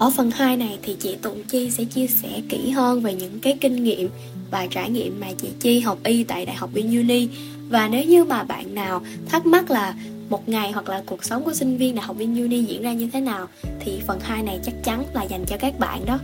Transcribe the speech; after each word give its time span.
Ở 0.00 0.10
phần 0.10 0.30
2 0.30 0.56
này 0.56 0.78
thì 0.82 0.96
chị 1.00 1.16
Tụng 1.22 1.42
Chi 1.48 1.70
sẽ 1.70 1.84
chia 1.84 2.06
sẻ 2.06 2.28
kỹ 2.48 2.70
hơn 2.70 3.00
về 3.00 3.14
những 3.14 3.40
cái 3.42 3.58
kinh 3.60 3.84
nghiệm 3.84 4.08
và 4.50 4.66
trải 4.70 4.90
nghiệm 4.90 5.20
mà 5.20 5.26
chị 5.38 5.48
Chi 5.60 5.80
học 5.80 5.98
y 6.04 6.24
tại 6.24 6.46
Đại 6.46 6.56
học 6.56 6.70
Uni 6.74 7.28
và 7.68 7.88
nếu 7.88 8.04
như 8.04 8.24
mà 8.24 8.44
bạn 8.44 8.74
nào 8.74 9.02
thắc 9.28 9.46
mắc 9.46 9.70
là 9.70 9.94
một 10.28 10.48
ngày 10.48 10.72
hoặc 10.72 10.88
là 10.88 11.02
cuộc 11.06 11.24
sống 11.24 11.44
của 11.44 11.54
sinh 11.54 11.76
viên 11.76 11.94
đại 11.94 12.04
học 12.04 12.16
Uni 12.18 12.62
diễn 12.62 12.82
ra 12.82 12.92
như 12.92 13.08
thế 13.12 13.20
nào, 13.20 13.48
thì 13.80 14.00
phần 14.06 14.20
2 14.20 14.42
này 14.42 14.60
chắc 14.64 14.74
chắn 14.84 15.04
là 15.14 15.22
dành 15.22 15.44
cho 15.46 15.56
các 15.56 15.78
bạn 15.78 16.04
đó. 16.06 16.18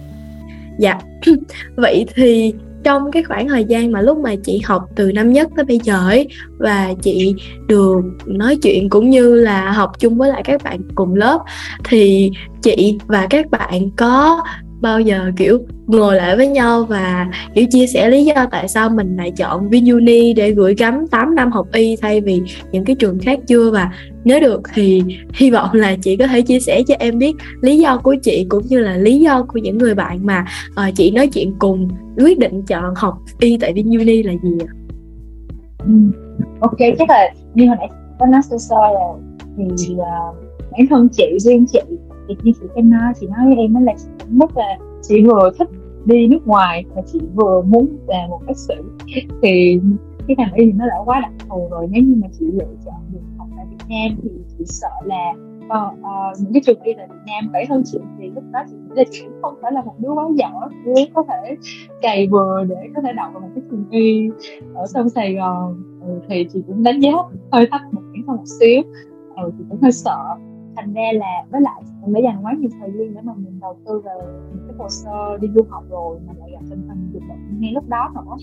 Dạ. 0.78 0.98
Vậy 1.76 2.04
thì 2.14 2.52
trong 2.86 3.10
cái 3.12 3.22
khoảng 3.22 3.48
thời 3.48 3.64
gian 3.64 3.92
mà 3.92 4.00
lúc 4.00 4.18
mà 4.18 4.34
chị 4.44 4.60
học 4.64 4.82
từ 4.96 5.12
năm 5.12 5.32
nhất 5.32 5.48
tới 5.56 5.64
bây 5.64 5.78
giờ 5.82 6.08
ấy, 6.08 6.28
và 6.58 6.94
chị 7.02 7.34
được 7.66 8.00
nói 8.26 8.56
chuyện 8.62 8.88
cũng 8.88 9.10
như 9.10 9.34
là 9.34 9.70
học 9.70 9.92
chung 9.98 10.18
với 10.18 10.30
lại 10.30 10.42
các 10.44 10.62
bạn 10.64 10.80
cùng 10.94 11.14
lớp, 11.14 11.38
thì 11.84 12.30
chị 12.62 12.98
và 13.06 13.26
các 13.30 13.50
bạn 13.50 13.90
có 13.96 14.44
bao 14.80 15.00
giờ 15.00 15.30
kiểu 15.36 15.58
ngồi 15.86 16.16
lại 16.16 16.36
với 16.36 16.48
nhau 16.48 16.84
và 16.84 17.26
kiểu 17.54 17.64
chia 17.70 17.86
sẻ 17.86 18.10
lý 18.10 18.24
do 18.24 18.46
tại 18.50 18.68
sao 18.68 18.90
mình 18.90 19.16
lại 19.16 19.30
chọn 19.30 19.68
VinUni 19.68 20.32
để 20.32 20.50
gửi 20.50 20.74
gắm 20.74 21.06
8 21.06 21.34
năm 21.34 21.52
học 21.52 21.66
y 21.72 21.96
thay 21.96 22.20
vì 22.20 22.42
những 22.72 22.84
cái 22.84 22.96
trường 22.96 23.18
khác 23.18 23.38
chưa 23.46 23.70
và 23.70 23.90
nếu 24.24 24.40
được 24.40 24.62
thì 24.74 25.02
hy 25.34 25.50
vọng 25.50 25.70
là 25.72 25.96
chị 26.02 26.16
có 26.16 26.26
thể 26.26 26.42
chia 26.42 26.60
sẻ 26.60 26.82
cho 26.88 26.94
em 26.98 27.18
biết 27.18 27.36
lý 27.60 27.78
do 27.78 27.98
của 27.98 28.16
chị 28.22 28.46
cũng 28.48 28.66
như 28.66 28.78
là 28.78 28.96
lý 28.96 29.20
do 29.20 29.42
của 29.42 29.58
những 29.58 29.78
người 29.78 29.94
bạn 29.94 30.26
mà 30.26 30.44
uh, 30.70 30.94
chị 30.94 31.10
nói 31.10 31.26
chuyện 31.26 31.54
cùng 31.58 31.88
quyết 32.16 32.38
định 32.38 32.62
chọn 32.62 32.94
học 32.96 33.18
y 33.40 33.58
tại 33.58 33.72
VinUni 33.72 34.22
là 34.22 34.32
gì 34.42 34.50
ạ? 34.60 34.72
Ừ. 35.78 35.92
Ok 36.60 36.78
chắc 36.98 37.10
là 37.10 37.34
như 37.54 37.66
hồi 37.66 37.76
nãy 37.78 37.88
có 38.18 38.26
nói 38.26 38.40
sơ 38.50 38.58
sơ 38.58 38.76
rồi 38.76 39.18
thì 39.56 39.94
uh, 39.94 40.36
bản 40.72 40.86
thân 40.90 41.08
chị 41.08 41.38
riêng 41.40 41.66
chị 41.72 41.80
thì 42.28 42.36
như 42.42 42.52
chị 42.60 42.66
em 42.74 42.90
nói 42.90 43.12
chị 43.20 43.26
nói 43.26 43.46
với 43.46 43.56
em 43.56 43.84
là 43.84 43.94
chị 43.98 44.08
cũng 44.24 44.38
rất 44.38 44.56
là 44.56 44.78
chị 45.02 45.24
vừa 45.24 45.50
thích 45.58 45.68
đi 46.04 46.26
nước 46.26 46.46
ngoài 46.46 46.84
và 46.94 47.02
chị 47.12 47.20
vừa 47.34 47.62
muốn 47.62 47.96
là 48.06 48.26
một 48.30 48.40
bác 48.46 48.56
sĩ. 48.56 48.74
Thì 49.42 49.80
cái 50.28 50.36
ngành 50.38 50.52
y 50.54 50.66
thì 50.66 50.72
nó 50.72 50.86
đã 50.86 50.96
quá 51.04 51.20
đặc 51.20 51.32
thù 51.48 51.68
rồi 51.70 51.86
nếu 51.90 52.02
như 52.02 52.14
mà 52.22 52.28
chị 52.38 52.46
lựa 52.52 52.74
chọn 52.84 52.94
được 53.12 53.20
học 53.38 53.48
tại 53.56 53.66
Việt 53.70 53.84
Nam 53.88 54.18
thì 54.22 54.30
chị 54.58 54.64
sợ 54.64 54.88
là 55.04 55.32
uh, 55.66 55.98
uh, 55.98 56.40
những 56.40 56.52
cái 56.52 56.62
trường 56.66 56.82
y 56.82 56.92
tại 56.96 57.06
Việt 57.10 57.20
Nam 57.26 57.50
phải 57.52 57.66
hơn 57.70 57.82
chị 57.86 57.98
thì 58.18 58.30
lúc 58.34 58.44
đó 58.52 58.60
chị 58.70 58.76
nghĩ 58.76 58.94
là 58.94 59.04
chị 59.10 59.24
không 59.42 59.54
phải 59.62 59.72
là 59.72 59.82
một 59.82 59.94
đứa 59.98 60.10
quá 60.10 60.28
giỏi 60.34 60.68
đứa 60.84 61.02
có 61.14 61.24
thể 61.28 61.56
cày 62.02 62.26
vừa 62.26 62.64
để 62.68 62.76
có 62.94 63.02
thể 63.02 63.12
đậu 63.12 63.30
vào 63.32 63.40
một 63.40 63.48
cái 63.54 63.64
trường 63.70 63.84
y 63.90 64.28
ở 64.74 64.86
sông 64.86 65.08
Sài 65.08 65.34
Gòn. 65.34 65.82
Ừ, 66.00 66.20
thì 66.28 66.46
chị 66.52 66.62
cũng 66.66 66.82
đánh 66.82 67.00
giá 67.00 67.10
hơi 67.52 67.68
thấp 67.70 67.80
một 67.92 68.02
cái 68.12 68.22
một 68.26 68.42
xíu. 68.60 68.82
Ừ, 69.36 69.50
chị 69.58 69.64
cũng 69.68 69.78
hơi 69.82 69.92
sợ 69.92 70.36
thành 70.76 70.92
ra 70.92 71.12
là 71.14 71.44
với 71.50 71.60
lại 71.60 71.82
mình 72.02 72.12
đã 72.12 72.20
dành 72.20 72.44
quá 72.44 72.54
nhiều 72.58 72.70
thời 72.80 72.90
gian 72.92 73.14
để 73.14 73.20
mà 73.22 73.32
mình 73.34 73.60
đầu 73.60 73.76
tư 73.86 74.00
vào 74.00 74.18
những 74.52 74.64
cái 74.68 74.76
hồ 74.78 74.88
sơ 74.88 75.38
đi 75.40 75.48
du 75.54 75.62
học 75.68 75.84
rồi 75.90 76.18
mà 76.26 76.32
lại 76.38 76.50
gặp 76.52 76.60
tình 76.70 76.88
hình 76.88 77.10
dịch 77.12 77.22
bệnh 77.28 77.60
ngay 77.60 77.72
lúc 77.72 77.88
đó 77.88 78.12
nữa. 78.14 78.36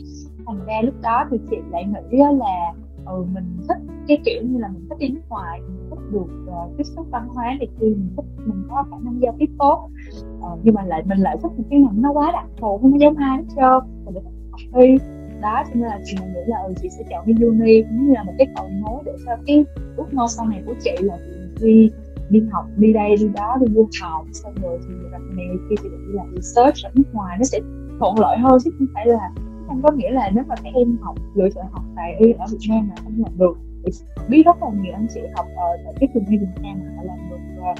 Thành 0.45 0.66
ra 0.66 0.81
lúc 0.83 0.95
đó 1.01 1.25
thì 1.31 1.38
chị 1.49 1.57
lại 1.71 1.85
nghĩ 1.85 2.17
là 2.17 2.73
ừ, 3.05 3.25
mình 3.33 3.57
thích 3.67 3.77
cái 4.07 4.17
kiểu 4.25 4.44
như 4.44 4.59
là 4.59 4.67
mình 4.67 4.85
thích 4.89 4.97
đi 4.99 5.09
nước 5.09 5.21
ngoài 5.29 5.61
mình 5.61 5.89
thích 5.89 5.99
được 6.11 6.45
uh, 6.47 6.77
tiếp 6.77 6.83
xúc 6.83 7.07
văn 7.11 7.27
hóa 7.27 7.57
thì 7.59 7.67
khi 7.79 7.85
mình 7.85 8.13
thích 8.16 8.25
mình 8.45 8.63
có 8.69 8.85
khả 8.91 8.97
năng 9.03 9.21
giao 9.21 9.35
tiếp 9.39 9.50
tốt. 9.59 9.89
Uh, 10.38 10.59
nhưng 10.63 10.73
mà 10.73 10.83
lại 10.83 11.03
mình 11.05 11.17
lại 11.17 11.38
thích 11.44 11.51
một 11.57 11.63
cái 11.69 11.79
ngành 11.79 12.01
nó 12.01 12.11
quá 12.11 12.31
đặc 12.31 12.45
thù 12.57 12.77
không 12.77 13.00
giống 13.00 13.15
ai 13.15 13.38
hết 13.38 13.44
trơn 13.55 14.05
mình 14.05 14.13
được 14.13 14.21
học 14.51 14.61
thi 14.73 14.97
đó 15.44 15.63
cho 15.67 15.73
nên 15.73 15.83
là 15.83 16.00
chị 16.05 16.15
mình 16.21 16.33
nghĩ 16.33 16.41
là 16.45 16.57
ừ, 16.57 16.73
chị 16.81 16.89
sẽ 16.89 17.03
chọn 17.09 17.25
đi 17.25 17.33
uni 17.45 17.81
cũng 17.81 18.07
như 18.07 18.13
là 18.13 18.23
một 18.23 18.33
cái 18.38 18.47
cầu 18.55 18.69
nối 18.81 19.03
để 19.05 19.11
cho 19.25 19.31
cái 19.45 19.65
ước 19.97 20.13
mơ 20.13 20.25
sau 20.29 20.45
này 20.45 20.63
của 20.65 20.73
chị 20.83 20.91
là 21.00 21.17
chị 21.17 21.65
đi 21.65 21.89
đi 22.33 22.41
học 22.51 22.66
đi 22.77 22.94
đây 22.94 23.16
đi 23.19 23.27
đó 23.35 23.57
đi 23.61 23.73
du 23.73 23.89
học 24.01 24.25
xong 24.31 24.53
rồi 24.61 24.79
thì 24.88 24.94
gặp 25.11 25.21
này 25.35 25.45
kia 25.69 25.75
thì 25.83 25.89
đi 25.89 26.13
làm 26.13 26.35
research 26.35 26.85
ở 26.85 26.91
nước 26.95 27.13
ngoài 27.13 27.38
nó 27.38 27.44
sẽ 27.44 27.59
thuận 27.99 28.19
lợi 28.19 28.38
hơn 28.38 28.57
chứ 28.63 28.71
không 28.77 28.88
phải 28.94 29.07
là 29.07 29.29
không 29.67 29.81
có 29.83 29.91
nghĩa 29.91 30.11
là 30.11 30.29
nếu 30.33 30.44
mà 30.47 30.55
các 30.55 30.73
em 30.73 30.97
học 31.01 31.16
lựa 31.35 31.49
chọn 31.55 31.66
học 31.71 31.83
tại 31.95 32.16
y 32.19 32.31
ở 32.31 32.45
Việt 32.51 32.57
Nam 32.69 32.88
mà 32.89 32.95
không 33.03 33.13
làm 33.17 33.38
được. 33.38 33.53
Thì 33.85 33.91
biết 34.29 34.44
rất 34.45 34.55
là 34.61 34.69
nhiều 34.81 34.94
anh 34.94 35.07
chị 35.13 35.21
học 35.35 35.45
ở 35.55 35.77
tại 35.85 35.94
cái 35.99 36.09
trường 36.13 36.25
y 36.25 36.38
Việt 36.38 36.61
Nam 36.61 36.79
mà 36.79 36.94
họ 36.97 37.03
làm 37.03 37.17
được 37.29 37.73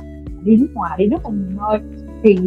đi 0.44 0.58
nước 0.58 0.68
ngoài 0.74 0.98
đi 0.98 1.06
rất 1.08 1.22
là 1.24 1.32
nhiều 1.32 1.58
nơi. 1.58 1.80
Thì 2.24 2.38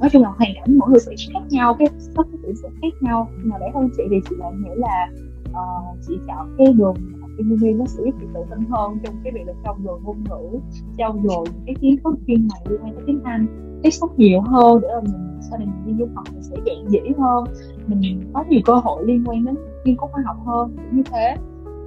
nói 0.00 0.10
chung 0.12 0.22
là 0.22 0.28
hoàn 0.28 0.50
cảnh 0.54 0.78
mỗi 0.78 0.90
người 0.90 1.00
sẽ 1.00 1.12
khác 1.32 1.40
nhau 1.50 1.74
cái 1.78 1.88
cách 2.16 2.26
cái 2.42 2.52
sẽ 2.62 2.68
khác 2.82 2.92
nhau. 3.00 3.28
Nhưng 3.38 3.48
mà 3.48 3.56
để 3.60 3.66
hơn 3.74 3.88
chị 3.96 4.02
thì 4.10 4.16
chị 4.30 4.36
lại 4.38 4.52
nghĩ 4.52 4.70
là 4.76 5.08
uh, 5.50 5.98
chị 6.06 6.18
chọn 6.26 6.54
cái 6.58 6.66
đường 6.72 6.94
Indonesia 7.38 7.72
nó 7.78 7.84
sẽ 7.86 8.02
giúp 8.04 8.14
chị 8.20 8.26
tự 8.34 8.40
tin 8.50 8.58
hơn 8.70 8.98
trong 9.04 9.14
cái 9.24 9.32
việc 9.32 9.46
là 9.46 9.52
trau 9.64 9.76
dồi 9.84 10.00
ngôn 10.04 10.16
ngữ 10.24 10.58
trau 10.98 11.12
dồi 11.24 11.46
những 11.52 11.62
cái 11.66 11.74
kiến 11.80 11.96
thức 12.04 12.14
chuyên 12.26 12.48
ngành 12.48 12.70
liên 12.70 12.80
quan 12.82 12.94
tới 12.94 13.02
tiếng 13.06 13.20
Anh. 13.24 13.46
Tiếp 13.82 13.90
xúc 13.90 14.18
nhiều 14.18 14.40
hơn 14.40 14.80
để 14.82 14.88
mà 14.94 15.00
mình 15.00 15.40
sau 15.50 15.58
này 15.58 15.66
mình 15.66 15.86
đi 15.86 16.04
du 16.04 16.08
học 16.14 16.24
mình 16.32 16.42
sẽ 16.42 16.56
dạng 16.66 16.90
dĩ 16.90 17.00
hơn. 17.18 17.44
Mình 17.86 18.30
có 18.32 18.44
nhiều 18.48 18.60
cơ 18.64 18.74
hội 18.74 19.04
liên 19.06 19.24
quan 19.26 19.44
đến 19.44 19.54
nghiên 19.84 19.96
cứu 19.96 20.08
khoa 20.08 20.22
học 20.26 20.36
hơn 20.46 20.76
như 20.92 21.02
thế. 21.12 21.36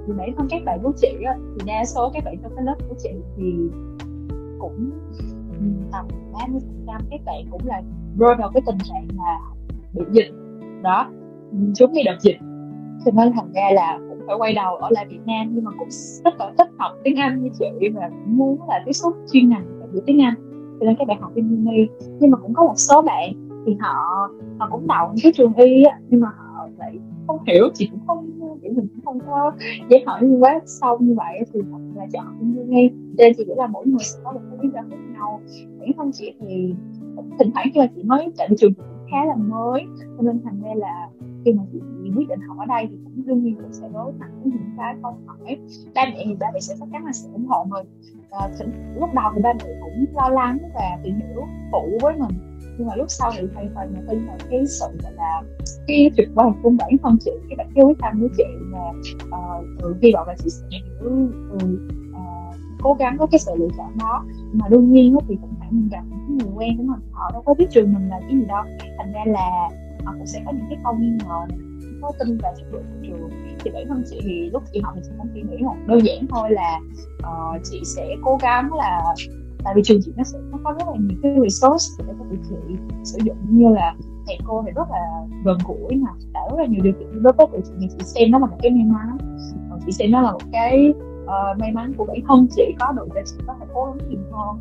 Thì 0.06 0.12
bản 0.12 0.30
thân 0.36 0.46
các 0.50 0.62
bạn 0.64 0.78
của 0.82 0.92
chị 0.96 1.08
á, 1.24 1.34
thì 1.38 1.64
đa 1.66 1.84
số 1.84 2.10
các 2.14 2.24
bạn 2.24 2.36
trong 2.42 2.52
cái 2.56 2.64
lớp 2.64 2.76
của 2.88 2.94
chị 2.98 3.10
thì 3.36 3.54
cũng 4.58 4.90
tầm 5.92 6.06
30 6.32 6.60
phần 6.60 6.84
trăm 6.86 7.00
các 7.10 7.20
bạn 7.26 7.44
cũng 7.50 7.60
là 7.64 7.82
rơi 8.18 8.34
vào 8.38 8.50
cái 8.54 8.62
tình 8.66 8.78
trạng 8.78 9.08
là 9.16 9.38
bị 9.92 10.04
dịch. 10.12 10.34
Đó 10.82 11.10
chúng 11.74 11.92
khi 11.94 12.02
đợt 12.06 12.16
dịch. 12.20 12.36
Cho 13.04 13.10
nên 13.14 13.32
thành 13.32 13.52
ra 13.52 13.70
là 13.74 13.98
phải 14.26 14.36
quay 14.38 14.52
đầu 14.54 14.76
ở 14.76 14.90
lại 14.90 15.06
Việt 15.10 15.20
Nam, 15.26 15.50
nhưng 15.54 15.64
mà 15.64 15.70
cũng 15.78 15.88
rất 16.24 16.34
là 16.38 16.52
thích 16.58 16.68
học 16.78 16.92
tiếng 17.04 17.16
Anh 17.16 17.42
như 17.42 17.50
chị, 17.58 17.88
và 17.94 18.08
cũng 18.08 18.36
muốn 18.36 18.58
là 18.68 18.82
tiếp 18.86 18.92
xúc 18.92 19.14
chuyên 19.32 19.48
ngành 19.48 19.80
về 19.92 20.00
tiếng 20.06 20.22
Anh. 20.22 20.34
Cho 20.80 20.86
nên 20.86 20.96
các 20.98 21.08
bạn 21.08 21.20
học 21.20 21.32
bên 21.34 21.64
uni, 21.66 21.86
nhưng 22.20 22.30
mà 22.30 22.38
cũng 22.38 22.54
có 22.54 22.64
một 22.64 22.74
số 22.76 23.02
bạn 23.02 23.32
thì 23.66 23.76
họ 23.80 24.28
họ 24.58 24.68
cũng 24.72 24.86
đậu 24.86 25.08
những 25.08 25.22
cái 25.22 25.32
trường 25.32 25.54
y 25.54 25.84
á, 25.84 25.98
nhưng 26.08 26.20
mà 26.20 26.28
họ 26.36 26.68
lại 26.78 26.98
không 27.26 27.38
hiểu, 27.46 27.68
chị 27.74 27.88
cũng 27.90 28.00
không, 28.06 28.30
kiểu 28.62 28.72
mình 28.72 28.88
cũng 28.94 29.04
không 29.04 29.18
có 29.26 29.52
giải 29.88 30.02
hỏi 30.06 30.22
như 30.22 30.38
quá 30.38 30.60
sâu 30.66 30.98
như 30.98 31.14
vậy 31.16 31.40
thì 31.52 31.60
họ 31.72 31.78
là 31.94 32.06
chọn 32.12 32.24
bên 32.40 32.56
uni. 32.56 32.90
Nên 33.18 33.32
chị 33.36 33.44
nghĩ 33.44 33.54
là 33.56 33.66
mỗi 33.66 33.86
người 33.86 34.04
sẽ 34.04 34.18
có 34.24 34.32
một 34.32 34.40
cái 34.50 34.58
lý 34.62 34.68
do 34.74 34.80
khác 34.90 34.96
nhau. 35.12 35.40
Bản 35.80 35.90
thân 35.96 36.10
chị 36.12 36.34
thì 36.40 36.74
thỉnh 37.38 37.50
thoảng 37.54 37.66
khi 37.74 37.80
mà 37.80 37.86
chị 37.96 38.02
mới 38.02 38.28
tại 38.38 38.48
trường 38.58 38.74
cũng 38.74 38.86
khá 39.10 39.24
là 39.24 39.34
mới, 39.36 39.86
cho 40.16 40.22
nên 40.22 40.40
thành 40.44 40.60
ra 40.62 40.70
là 40.76 41.08
khi 41.46 41.52
mà 41.52 41.62
chị 41.72 41.78
quyết 42.16 42.28
định 42.28 42.40
học 42.48 42.56
ở 42.58 42.66
đây 42.66 42.86
thì 42.90 42.96
cũng 43.04 43.26
đương 43.26 43.42
nhiên 43.42 43.56
cũng 43.62 43.72
sẽ 43.72 43.88
đối 43.92 44.12
mặt 44.12 44.28
với 44.42 44.52
những 44.52 44.74
cái 44.76 44.94
câu 45.02 45.18
hỏi. 45.26 45.56
Ba 45.94 46.02
mẹ 46.04 46.22
thì 46.24 46.34
ba 46.34 46.46
mẹ 46.54 46.60
sẽ 46.60 46.74
chắc 46.78 46.88
chắn 46.92 47.04
là 47.04 47.12
sẽ 47.12 47.28
ủng 47.32 47.46
hộ 47.46 47.64
mình. 47.64 47.86
À, 48.30 48.48
lúc 49.00 49.10
đầu 49.14 49.30
thì 49.34 49.42
ba 49.42 49.52
mẹ 49.52 49.64
cũng 49.80 50.04
lo 50.14 50.28
lắng 50.28 50.58
và 50.74 50.98
tìm 51.04 51.14
hiểu 51.14 51.44
phụ 51.72 51.98
với 52.02 52.14
mình. 52.18 52.58
Nhưng 52.78 52.86
mà 52.86 52.96
lúc 52.96 53.06
sau 53.10 53.30
thì 53.36 53.46
hoàn 53.54 53.68
toàn 53.74 53.94
là 53.94 54.00
tin 54.08 54.26
vào 54.26 54.36
cái 54.50 54.66
sự 54.66 54.86
gọi 55.02 55.12
là 55.12 55.42
cái 55.86 56.10
tuyệt 56.16 56.28
vời 56.34 56.50
của 56.62 56.70
bản 56.78 56.90
thân 57.02 57.16
chị 57.20 57.30
cái 57.48 57.56
bạn 57.56 57.70
cái 57.74 57.84
quyết 57.84 57.98
tâm 58.00 58.20
của 58.20 58.28
chị 58.36 58.44
là 58.72 58.92
ờ, 59.30 59.62
uh, 59.90 60.02
hy 60.02 60.12
vọng 60.12 60.28
là 60.28 60.34
chị 60.38 60.50
sẽ 60.50 60.66
hiểu 60.70 61.12
uh, 61.12 61.60
ừ, 61.60 61.88
ờ, 62.14 62.20
cố 62.82 62.94
gắng 62.98 63.16
có 63.18 63.26
cái 63.26 63.38
sự 63.38 63.52
lựa 63.56 63.68
chọn 63.76 63.98
đó. 63.98 64.24
Mà 64.52 64.68
đương 64.68 64.92
nhiên 64.92 65.16
thì 65.28 65.36
cũng 65.40 65.54
phải 65.58 65.68
mình 65.70 65.88
gặp 65.88 66.02
những 66.10 66.38
người 66.38 66.48
quen 66.56 66.76
của 66.76 66.82
mình 66.82 67.00
họ 67.12 67.30
đâu 67.32 67.42
có 67.46 67.54
biết 67.54 67.66
trường 67.70 67.92
mình 67.92 68.08
là 68.08 68.20
cái 68.20 68.30
gì 68.38 68.44
đâu. 68.48 68.64
Thành 68.98 69.12
ra 69.12 69.24
là 69.26 69.68
họ 70.06 70.12
cũng 70.18 70.26
sẽ 70.26 70.42
có 70.46 70.52
những 70.52 70.66
cái 70.68 70.78
câu 70.84 70.94
nghi 70.94 71.10
ngờ 71.26 71.56
có 72.02 72.12
tin 72.18 72.38
vào 72.38 72.54
chất 72.56 72.66
lượng 72.72 72.82
của 72.82 73.06
trường. 73.06 73.30
Thì 73.58 73.70
bản 73.70 73.84
thân 73.88 74.02
chị 74.10 74.20
thì 74.22 74.50
lúc 74.50 74.62
chị 74.72 74.80
học 74.84 74.92
thì 74.96 75.00
chị 75.04 75.10
không 75.18 75.28
chỉ 75.34 75.42
nghĩ 75.42 75.56
là 75.60 75.72
đơn 75.86 75.98
giản 76.04 76.26
thôi 76.30 76.50
là 76.50 76.80
uh, 77.18 77.60
chị 77.64 77.82
sẽ 77.84 78.16
cố 78.22 78.38
gắng 78.42 78.74
là 78.74 79.02
tại 79.64 79.74
vì 79.76 79.82
trường 79.84 80.00
chị 80.04 80.12
nó 80.16 80.24
sẽ 80.24 80.38
nó 80.52 80.58
có 80.64 80.72
rất 80.78 80.88
là 80.88 80.94
nhiều 80.98 81.18
cái 81.22 81.32
resource 81.42 81.86
để 81.98 82.14
có 82.18 82.24
thể 82.30 82.36
chị 82.48 82.76
sử 83.04 83.18
dụng. 83.24 83.36
Như 83.50 83.68
là 83.68 83.94
thầy 84.26 84.38
cô 84.44 84.62
thì 84.66 84.72
rất 84.72 84.88
là 84.90 85.26
gần 85.44 85.58
gũi 85.66 85.96
mà 85.96 86.10
tạo 86.34 86.48
rất 86.50 86.56
là 86.58 86.66
nhiều 86.66 86.84
điều 86.84 86.92
kiện 86.92 87.22
đối 87.22 87.32
với 87.32 87.46
tụi 87.52 87.60
chị 87.64 87.72
thì 87.80 87.86
chị 87.98 88.04
xem 88.04 88.30
nó 88.30 88.38
là 88.38 88.46
một 88.46 88.56
cái 88.62 88.70
may 88.70 88.84
mắn. 88.84 89.16
Còn 89.70 89.80
chị 89.86 89.92
xem 89.92 90.10
nó 90.10 90.22
là 90.22 90.32
một 90.32 90.42
cái 90.52 90.92
uh, 91.24 91.58
may 91.58 91.72
mắn 91.72 91.92
của 91.96 92.04
bản 92.04 92.16
thân 92.28 92.46
chị 92.56 92.74
có 92.78 92.92
được 92.92 93.08
để 93.14 93.22
chị 93.26 93.36
có 93.46 93.54
thể 93.60 93.66
cố 93.74 93.84
gắng 93.84 94.08
nhiều 94.08 94.18
hơn 94.32 94.56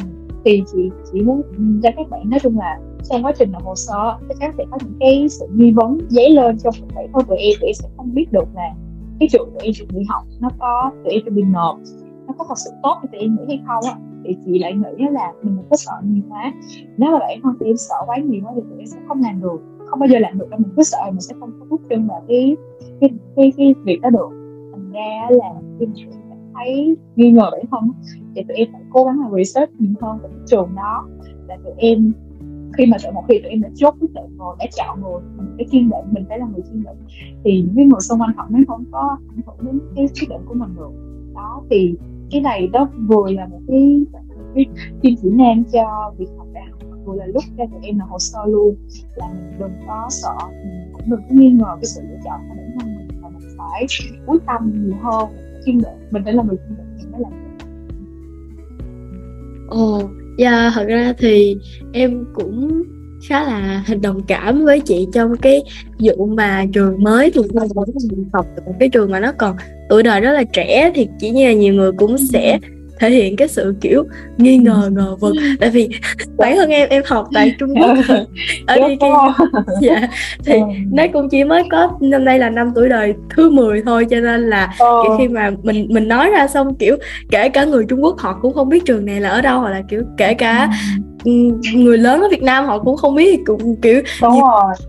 ừ, 0.00 0.06
thì 0.44 0.62
chị 0.72 0.90
chỉ 1.12 1.20
muốn 1.20 1.42
cho 1.82 1.90
các 1.96 2.10
bạn 2.10 2.30
nói 2.30 2.40
chung 2.42 2.58
là 2.58 2.78
trong 3.10 3.24
quá 3.24 3.32
trình 3.38 3.52
nộp 3.52 3.64
hồ 3.64 3.74
sơ 3.74 4.18
chắc 4.28 4.36
chắn 4.40 4.52
sẽ 4.58 4.64
có 4.70 4.78
những 4.84 4.96
cái 5.00 5.28
sự 5.28 5.46
nghi 5.54 5.70
vấn 5.70 5.98
dấy 6.08 6.30
lên 6.30 6.58
trong 6.58 6.74
thể 6.94 7.08
của 7.12 7.22
tụi 7.22 7.38
em 7.38 7.54
tụi 7.60 7.68
em 7.68 7.74
sẽ 7.74 7.88
không 7.96 8.14
biết 8.14 8.32
được 8.32 8.48
là 8.54 8.74
cái 9.20 9.28
trường 9.32 9.50
tụi 9.50 9.62
em 9.62 9.72
chuẩn 9.74 9.88
bị 9.94 10.04
học 10.08 10.22
nó 10.40 10.50
có 10.58 10.90
tụi 11.04 11.12
em 11.12 11.22
chuẩn 11.24 11.34
bị 11.34 11.42
nộp 11.42 11.78
nó 12.26 12.34
có 12.38 12.44
thật 12.48 12.58
sự 12.64 12.70
tốt 12.82 12.98
như 13.02 13.08
tụi 13.12 13.20
em 13.20 13.36
nghĩ 13.36 13.44
hay 13.48 13.62
không 13.66 13.84
á. 13.84 13.98
Thì 14.24 14.36
chị 14.44 14.58
lại 14.58 14.74
nghĩ 14.74 15.04
là 15.10 15.32
mình 15.42 15.56
đừng 15.56 15.64
có 15.70 15.76
sợ 15.76 15.92
nhiều 16.04 16.22
quá. 16.28 16.52
Nếu 16.96 17.12
mà 17.12 17.18
bản 17.18 17.40
thân 17.42 17.54
em 17.60 17.76
sợ 17.76 17.96
quá 18.06 18.16
nhiều 18.16 18.40
quá 18.44 18.52
thì 18.54 18.60
tụi 18.60 18.78
em 18.78 18.86
sẽ 18.86 18.98
không 19.08 19.22
làm 19.22 19.40
được 19.40 19.60
không 19.86 19.98
bao 19.98 20.08
giờ 20.08 20.18
làm 20.18 20.38
được 20.38 20.50
đâu. 20.50 20.60
Mình 20.60 20.72
cứ 20.76 20.82
sợ 20.82 20.98
mình 21.06 21.20
sẽ 21.20 21.34
không 21.40 21.50
có 21.60 21.66
bước 21.70 21.80
chân 21.88 22.08
vào 22.08 22.22
cái 22.28 22.56
cái 23.00 23.10
cái, 23.36 23.52
cái 23.56 23.74
việc 23.84 24.00
đó 24.00 24.10
được. 24.10 24.28
Thành 24.72 24.92
ra 24.92 25.28
là 25.30 25.52
khi 25.80 25.86
mà 26.30 26.36
thấy 26.54 26.96
nghi 27.16 27.30
ngờ 27.30 27.50
bản 27.52 27.60
thân 27.70 27.90
thì 28.34 28.42
tụi 28.48 28.56
em 28.56 28.68
phải 28.72 28.82
cố 28.92 29.04
gắng 29.04 29.20
là 29.20 29.28
research 29.36 29.72
nhiều 29.78 29.92
hơn 30.00 30.18
về 30.22 30.28
cái 30.32 30.40
trường 30.46 30.68
đó 30.76 31.08
là 31.48 31.56
tụi 31.64 31.72
em 31.76 32.12
khi 32.76 32.86
mà 32.86 32.96
một 33.14 33.24
khi 33.28 33.40
tụi 33.42 33.50
em 33.50 33.60
đã 33.60 33.68
chốt 33.74 33.94
quyết 34.00 34.12
định 34.14 34.38
rồi, 34.38 34.56
đã 34.58 34.66
chọn 34.76 35.02
rồi 35.02 35.20
cái 35.58 35.66
kiên 35.70 35.90
định, 35.90 36.04
mình 36.12 36.24
phải 36.28 36.38
là 36.38 36.46
người 36.46 36.62
kiên 36.62 36.82
định. 36.82 36.96
Thì 37.44 37.60
những 37.60 37.76
cái 37.76 37.84
người 37.86 38.00
xung 38.00 38.20
quanh 38.20 38.32
họ 38.36 38.46
mới 38.50 38.64
không 38.68 38.84
có 38.90 39.18
ảnh 39.28 39.40
hưởng 39.46 39.56
đến 39.60 39.80
cái 39.96 40.08
quyết 40.14 40.28
định 40.28 40.40
của 40.46 40.54
mình 40.54 40.76
được. 40.76 40.90
Đó, 41.34 41.62
thì 41.70 41.94
cái 42.30 42.40
này 42.40 42.66
đó 42.66 42.88
vừa 43.08 43.30
là 43.30 43.46
một 43.46 43.60
cái 43.68 44.04
cái 44.54 44.66
kim 45.02 45.14
chỉ 45.22 45.30
nam 45.30 45.64
cho 45.72 46.12
việc 46.18 46.28
học 46.38 46.46
đại 46.52 46.64
học, 46.70 46.80
vừa 47.04 47.14
là 47.14 47.26
lúc 47.26 47.42
cho 47.58 47.64
tụi 47.72 47.80
em 47.82 47.98
là 47.98 48.04
hồ 48.04 48.18
sơ 48.18 48.38
luôn, 48.46 48.74
là 49.16 49.28
mình 49.28 49.58
đừng 49.58 49.72
có 49.86 50.06
sợ, 50.08 50.36
mình 50.50 50.92
cũng 50.92 51.02
đừng 51.06 51.20
có 51.28 51.34
nghi 51.34 51.50
ngờ 51.50 51.76
cái 51.76 51.84
sự 51.84 52.02
lựa 52.10 52.18
chọn 52.24 52.40
của 52.48 52.54
bản 52.56 52.70
thân 52.80 52.96
mình, 52.96 53.08
và 53.22 53.28
mình 53.28 53.48
phải 53.58 53.86
quyết 54.26 54.42
tâm 54.46 54.72
nhiều 54.74 54.96
hơn, 55.02 55.28
kiên 55.66 55.78
định. 55.78 56.08
Mình 56.10 56.24
phải 56.24 56.32
là 56.32 56.42
người 56.42 56.56
kiên 56.56 56.76
định, 56.76 56.86
mình 56.96 57.12
mới 57.12 57.20
làm 57.20 57.32
được. 57.32 57.66
Ừ 59.70 60.08
dạ 60.36 60.70
thật 60.74 60.84
ra 60.86 61.12
thì 61.18 61.56
em 61.92 62.24
cũng 62.34 62.82
khá 63.28 63.44
là 63.44 63.84
đồng 64.02 64.22
cảm 64.22 64.64
với 64.64 64.80
chị 64.80 65.06
trong 65.12 65.36
cái 65.36 65.62
vụ 65.98 66.26
mà 66.26 66.64
trường 66.72 67.02
mới 67.02 67.30
thì 67.30 67.40
mình 68.10 68.28
học 68.32 68.46
một 68.66 68.74
cái 68.80 68.88
trường 68.88 69.10
mà 69.10 69.20
nó 69.20 69.32
còn 69.32 69.56
tuổi 69.88 70.02
đời 70.02 70.20
rất 70.20 70.32
là 70.32 70.44
trẻ 70.44 70.92
thì 70.94 71.08
chỉ 71.18 71.30
như 71.30 71.46
là 71.46 71.52
nhiều 71.52 71.74
người 71.74 71.92
cũng 71.92 72.18
sẽ 72.18 72.58
ừ 72.62 72.75
thể 73.00 73.10
hiện 73.10 73.36
cái 73.36 73.48
sự 73.48 73.74
kiểu 73.80 74.04
nghi 74.38 74.56
ngờ 74.56 74.90
ngờ 74.92 75.16
vực. 75.20 75.34
Tại 75.60 75.70
vì 75.70 75.88
bản 76.36 76.56
thân 76.56 76.70
em 76.70 76.88
em 76.88 77.02
học 77.06 77.28
tại 77.34 77.54
Trung 77.58 77.74
Quốc 77.80 77.96
ở 78.66 78.76
đi 78.88 78.96
kia 79.00 79.06
dạ 79.80 80.08
thì 80.44 80.54
nó 80.92 81.02
cũng 81.12 81.28
chỉ 81.28 81.44
mới 81.44 81.62
có 81.70 81.90
năm 82.00 82.24
nay 82.24 82.38
là 82.38 82.50
năm 82.50 82.72
tuổi 82.74 82.88
đời 82.88 83.14
thứ 83.36 83.50
10 83.50 83.82
thôi 83.82 84.06
cho 84.10 84.20
nên 84.20 84.50
là 84.50 84.74
kiểu 84.78 85.16
khi 85.18 85.28
mà 85.28 85.50
mình 85.62 85.86
mình 85.90 86.08
nói 86.08 86.30
ra 86.30 86.46
xong 86.46 86.74
kiểu 86.74 86.96
kể 87.30 87.48
cả 87.48 87.64
người 87.64 87.84
Trung 87.88 88.04
Quốc 88.04 88.18
họ 88.18 88.38
cũng 88.42 88.54
không 88.54 88.68
biết 88.68 88.84
trường 88.84 89.06
này 89.06 89.20
là 89.20 89.28
ở 89.28 89.40
đâu 89.40 89.60
hoặc 89.60 89.70
là 89.70 89.82
kiểu 89.88 90.02
kể 90.16 90.34
cả 90.34 90.68
người 91.74 91.98
lớn 91.98 92.20
ở 92.20 92.28
Việt 92.30 92.42
Nam 92.42 92.64
họ 92.64 92.78
cũng 92.78 92.96
không 92.96 93.14
biết 93.14 93.40
cũng 93.46 93.80
kiểu 93.82 94.02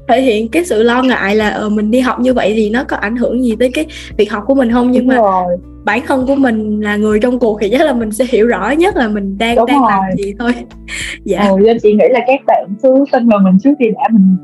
thể 0.07 0.21
hiện 0.21 0.48
cái 0.51 0.65
sự 0.65 0.83
lo 0.83 1.04
ngại 1.04 1.36
là 1.36 1.50
ờ, 1.50 1.69
mình 1.69 1.92
đi 1.92 2.00
học 2.00 2.19
như 2.19 2.33
vậy 2.33 2.54
thì 2.56 2.69
nó 2.69 2.83
có 2.83 2.98
ảnh 2.98 3.15
hưởng 3.15 3.44
gì 3.44 3.56
tới 3.59 3.69
cái 3.74 3.86
việc 4.18 4.31
học 4.31 4.44
của 4.48 4.56
mình 4.56 4.71
không? 4.71 4.92
Nhưng 4.92 5.07
Đúng 5.07 5.07
mà 5.07 5.15
rồi 5.15 5.57
bản 5.88 6.01
thân 6.07 6.28
của 6.28 6.36
mình 6.36 6.80
là 6.80 6.95
người 6.95 7.19
trong 7.19 7.39
cuộc 7.39 7.57
thì 7.62 7.69
chắc 7.69 7.81
là 7.81 7.94
mình 7.94 8.12
sẽ 8.12 8.25
hiểu 8.30 8.48
rõ 8.48 8.72
nhất 8.72 8.95
là 8.95 9.07
mình 9.07 9.38
đang 9.38 9.56
Đúng 9.56 9.66
đang 9.66 9.81
rồi. 9.81 9.92
làm 9.92 10.18
gì 10.18 10.34
thôi 10.39 10.51
dạ 11.24 11.48
ừ, 11.50 11.78
chị 11.84 11.94
nghĩ 11.94 12.06
là 12.10 12.19
các 12.28 12.39
bạn 12.48 12.68
cứ 12.84 13.06
tin 13.12 13.28
vào 13.28 13.39
mình 13.39 13.57
trước 13.63 13.72
khi 13.80 13.86
đã 13.95 14.04
mình 14.12 14.38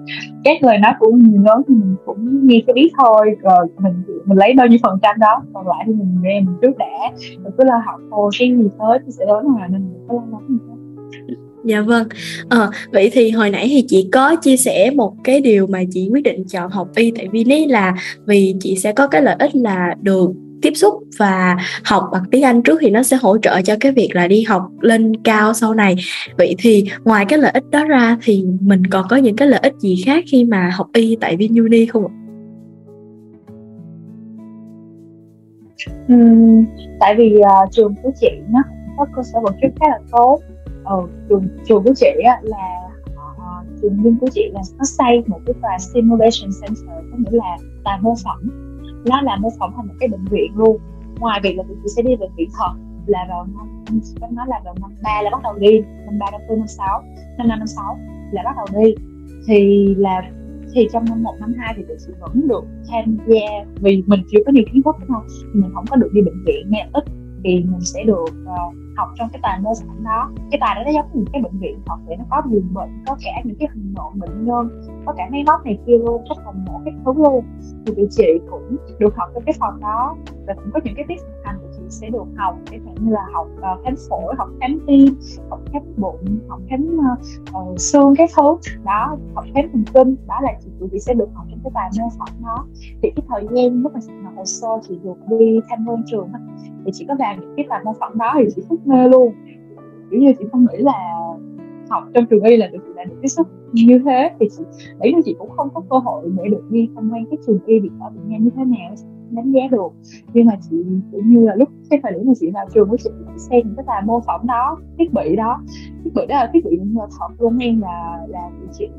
các 0.44 0.64
lời 0.64 0.78
nói 0.78 0.94
của 1.00 1.12
người 1.12 1.40
lớn 1.46 1.62
thì 1.68 1.76
mình 1.76 1.96
cũng 2.06 2.48
nghe 2.48 2.62
cái 2.68 2.74
biết 2.74 2.90
thôi 2.98 3.36
rồi 3.42 3.68
mình 3.80 3.94
mình 4.26 4.38
lấy 4.38 4.54
bao 4.58 4.68
nhiêu 4.68 4.80
phần 4.84 5.00
trăm 5.02 5.16
đó 5.20 5.42
còn 5.54 5.68
lại 5.68 5.84
thì 5.88 5.94
mình 5.94 6.18
nghe 6.24 6.40
mình 6.40 6.56
trước 6.62 6.78
đã 6.78 7.12
mình 7.44 7.54
cứ 7.58 7.64
lo 7.64 7.82
học 7.86 8.00
thôi 8.12 8.32
cái 8.40 8.50
gì 8.58 8.70
tới 8.80 9.00
thì 9.06 9.12
sẽ 9.12 9.26
đến 9.26 9.56
mà 9.60 9.68
nên 9.68 9.82
mình 9.82 10.06
có 10.08 10.14
lo 10.14 10.22
lắng 10.32 10.58
Dạ 11.66 11.82
vâng. 11.82 12.08
À, 12.50 12.68
vậy 12.92 13.10
thì 13.14 13.30
hồi 13.30 13.50
nãy 13.50 13.68
thì 13.70 13.86
chị 13.88 14.10
có 14.12 14.36
chia 14.36 14.58
sẻ 14.58 14.92
một 14.96 15.14
cái 15.24 15.42
điều 15.42 15.68
mà 15.68 15.84
chị 15.92 16.10
quyết 16.12 16.24
định 16.24 16.44
chọn 16.48 16.72
học 16.72 16.88
y 16.96 17.12
tại 17.16 17.28
Vinic 17.28 17.70
là 17.70 17.96
vì 18.26 18.56
chị 18.60 18.76
sẽ 18.76 18.92
có 18.92 19.08
cái 19.08 19.22
lợi 19.22 19.36
ích 19.40 19.56
là 19.56 19.96
được 20.02 20.32
tiếp 20.64 20.74
xúc 20.76 20.94
và 21.20 21.58
học 21.86 22.04
bằng 22.12 22.24
tiếng 22.32 22.44
Anh 22.44 22.64
trước 22.64 22.78
thì 22.82 22.90
nó 22.90 23.04
sẽ 23.04 23.18
hỗ 23.22 23.38
trợ 23.38 23.62
cho 23.62 23.76
cái 23.80 23.92
việc 23.92 24.10
là 24.14 24.28
đi 24.28 24.44
học 24.44 24.64
lên 24.82 25.24
cao 25.24 25.54
sau 25.54 25.74
này. 25.74 25.96
Vậy 26.38 26.56
thì 26.60 26.86
ngoài 27.04 27.26
cái 27.26 27.40
lợi 27.40 27.52
ích 27.52 27.70
đó 27.72 27.86
ra 27.86 28.18
thì 28.22 28.46
mình 28.62 28.86
còn 28.88 29.06
có 29.10 29.16
những 29.16 29.36
cái 29.36 29.48
lợi 29.48 29.60
ích 29.64 29.74
gì 29.80 30.04
khác 30.06 30.24
khi 30.28 30.44
mà 30.46 30.72
học 30.74 30.88
y 30.94 31.18
tại 31.22 31.38
VinUni 31.38 31.86
không 31.86 32.08
ạ? 32.08 32.14
Uhm, 36.14 36.66
tại 37.00 37.16
vì 37.18 37.36
uh, 37.38 37.72
trường 37.72 37.96
của 38.04 38.12
chị 38.20 38.30
nó 38.50 38.60
có 38.98 39.06
cơ 39.16 39.22
sở 39.24 39.40
vật 39.44 39.56
chất 39.62 39.72
khá 39.80 39.86
là 39.90 40.00
tốt. 40.12 40.40
Ờ, 40.84 40.96
trường 41.30 41.48
trường 41.68 41.84
của 41.84 41.94
chị 41.96 42.08
á, 42.26 42.40
là 42.44 42.80
uh, 43.12 43.82
trường 43.82 44.04
viên 44.04 44.18
của 44.20 44.28
chị 44.34 44.50
là 44.54 44.62
nó 44.78 44.84
xây 44.84 45.24
một 45.28 45.40
cái 45.46 45.54
tòa 45.62 45.78
simulation 45.80 46.50
center 46.62 47.12
có 47.12 47.18
nghĩa 47.18 47.38
là 47.38 47.58
tòa 47.84 47.98
mô 48.02 48.16
phỏng 48.24 48.63
nó 49.06 49.22
là 49.22 49.36
mô 49.36 49.50
phỏng 49.60 49.74
thành 49.76 49.88
một 49.88 49.94
cái 50.00 50.10
bệnh 50.10 50.26
viện 50.26 50.52
luôn. 50.56 50.78
Ngoài 51.20 51.40
việc 51.44 51.58
là 51.58 51.64
tụi 51.64 51.78
chị 51.84 51.90
sẽ 51.96 52.02
đi 52.02 52.16
bệnh 52.16 52.32
viện 52.38 52.50
thật 52.60 52.74
là 53.06 53.26
vào 53.30 53.48
năm 53.56 54.00
nó 54.32 54.46
là 54.46 54.62
vào 54.66 54.76
năm 54.82 54.92
ba 55.04 55.22
là 55.22 55.30
bắt 55.30 55.44
đầu 55.44 55.54
đi. 55.60 55.82
Năm 56.06 56.20
ba, 56.20 56.32
năm 56.32 56.42
tư, 56.50 56.56
năm 56.56 56.68
sáu. 56.68 57.04
Năm 57.38 57.48
năm 57.48 57.60
năm 57.60 57.68
sáu 57.68 57.98
là 58.32 58.44
bắt 58.46 58.56
đầu 58.58 58.84
đi. 58.84 58.96
Thì 59.48 59.88
là, 59.98 60.22
thì 60.74 60.88
trong 60.94 61.06
năm 61.10 61.24
một, 61.24 61.34
năm 61.40 61.54
hai 61.58 61.74
thì 61.78 61.84
tụi 61.88 61.98
chị 62.08 62.14
vẫn 62.20 62.48
được 62.48 62.64
tham 62.92 63.18
gia 63.28 63.66
vì 63.76 64.04
mình 64.08 64.24
chưa 64.32 64.40
có 64.46 64.52
nhiều 64.52 64.64
kiến 64.74 64.84
thức 64.84 64.96
thôi 65.08 65.22
thì 65.54 65.62
mình 65.62 65.72
không 65.74 65.86
có 65.90 65.96
được 65.96 66.10
đi 66.14 66.22
bệnh 66.22 66.44
viện 66.46 66.70
ngay 66.70 66.90
ít 66.94 67.04
thì 67.44 67.64
mình 67.70 67.82
sẽ 67.82 68.04
được 68.04 68.24
uh, 68.24 68.74
học 68.98 69.10
trong 69.16 69.30
cái 69.34 69.40
tài 69.44 69.60
mô 69.60 69.74
phỏng 69.88 70.04
đó. 70.04 70.32
Cái 70.52 70.60
tài 70.62 70.76
đó 70.76 70.82
nó 70.86 70.92
giống 70.92 71.06
như 71.14 71.26
cái 71.34 71.42
bệnh 71.42 71.60
viện 71.60 71.80
thật 71.86 71.96
vậy 72.06 72.18
nó 72.18 72.24
có 72.30 72.42
giường 72.52 72.74
bệnh 72.74 73.04
có 73.08 73.18
cả 73.24 73.42
những 73.44 73.56
cái 73.60 73.70
hình 73.74 73.94
nộm 73.96 74.20
bệnh 74.20 74.46
nhân 74.46 74.82
có 75.06 75.14
cả 75.18 75.30
máy 75.32 75.44
móc 75.48 75.66
này 75.66 75.80
kia 75.88 75.98
luôn 75.98 76.22
có 76.30 76.36
phòng 76.46 76.66
mổ 76.66 76.82
các 76.86 76.94
thứ 77.06 77.14
luôn. 77.16 77.46
Thì 77.86 77.94
tụi 77.96 78.08
chị 78.10 78.40
cũng 78.50 78.78
được 79.00 79.16
học 79.16 79.30
trong 79.34 79.44
cái 79.46 79.56
phòng 79.60 79.80
đó 79.80 80.16
và 80.48 80.54
cũng 80.54 80.72
có 80.74 80.80
những 80.84 80.96
cái 80.96 81.06
tiết 81.08 81.22
hành 81.44 81.58
sẽ 81.94 82.10
được 82.10 82.26
học 82.36 82.56
cái 82.72 82.80
như 83.02 83.12
là 83.12 83.26
học 83.34 83.48
uh, 83.58 83.86
khám 83.86 83.94
phổi 84.10 84.36
học 84.38 84.50
khám 84.62 84.80
tim 84.88 85.16
học 85.50 85.60
khám 85.74 85.82
bụng 85.98 86.40
học 86.48 86.60
khám 86.70 86.98
uh, 87.54 87.80
xương 87.80 88.14
các 88.18 88.30
thứ. 88.36 88.56
Đó 88.86 89.18
học 89.36 89.46
khám 89.54 89.66
thần 89.72 89.84
kinh 89.94 90.16
đó 90.28 90.36
là 90.42 90.54
chị 90.62 90.70
chị 90.92 91.00
sẽ 91.00 91.14
được 91.14 91.30
học 91.34 91.46
trong 91.50 91.60
cái 91.64 91.72
bài 91.74 91.90
mô 92.00 92.10
phỏng 92.18 92.44
đó 92.44 92.66
thì 93.02 93.12
cái 93.16 93.26
thời 93.28 93.48
gian 93.52 93.82
lúc 93.82 93.94
mà 93.94 94.00
chị 94.08 94.14
học 94.24 94.34
hồ 94.36 94.46
sơ 94.46 94.68
chị 94.88 95.00
được 95.04 95.18
đi 95.30 95.60
tham 95.70 95.86
quan 95.88 96.04
trường 96.08 96.30
thì 96.86 96.92
chị 96.94 97.06
có 97.08 97.16
vào 97.20 97.36
những 97.40 97.54
cái 97.58 97.66
bài 97.70 97.82
mô 97.86 97.94
phỏng 98.00 98.18
đó 98.18 98.34
thì 98.38 98.46
chị 98.56 98.62
thích 98.70 98.80
mê 98.86 99.08
luôn. 99.08 99.34
Kiểu 100.12 100.20
như 100.20 100.34
chị 100.40 100.46
không 100.52 100.66
nghĩ 100.72 100.78
là 100.78 101.20
học 101.90 102.04
trong 102.14 102.26
trường 102.26 102.44
y 102.44 102.58
là 102.58 102.68
được 102.68 102.84
là 102.96 103.04
được 103.04 103.16
tiếp 103.22 103.28
xúc 103.28 103.48
như 103.72 104.00
thế. 104.06 104.32
Thì 104.40 104.50
chị 104.58 104.64
nghĩ 105.00 105.12
là 105.14 105.20
chị 105.26 105.36
cũng 105.40 105.50
không 105.50 105.70
có 105.74 105.82
cơ 105.90 105.98
hội 105.98 106.30
để 106.38 106.50
được 106.50 106.64
đi 106.70 106.90
tham 106.96 107.10
quan 107.12 107.26
cái 107.26 107.38
trường 107.48 107.60
y 107.66 107.80
Việt 107.80 107.90
ở 108.00 108.10
Việt 108.10 108.22
Nam 108.28 108.44
như 108.44 108.50
thế 108.56 108.64
nào 108.64 108.96
đánh 109.36 109.52
giá 109.52 109.62
được. 109.72 109.92
Nhưng 110.34 110.46
mà 110.46 110.54
chị 110.70 110.78
cũng 111.12 111.34
như 111.34 111.46
là 111.46 111.56
lúc 111.56 111.70
cái 111.90 112.00
thời 112.04 112.12
điểm 112.12 112.24
mà 112.26 112.34
chị 112.40 112.52
vào 112.54 112.66
trường 112.74 112.90
của 112.90 112.98
chị, 112.98 113.10
xem 113.38 113.62
những 113.66 113.86
cái 113.88 114.02
mô 114.06 114.20
phỏng 114.20 114.48
đó 114.48 114.78
thiết 115.00 115.14
bị 115.14 115.36
đó. 115.36 115.62
Thiết 116.04 116.12
bị 116.14 116.26
đó 116.28 116.36
là 116.36 116.50
thiết 116.54 116.66
bị 116.66 116.80
thật 116.96 117.28
luôn 117.40 117.58
em 117.58 117.82
là 117.82 118.18
là 118.28 118.50
chị 118.72 118.90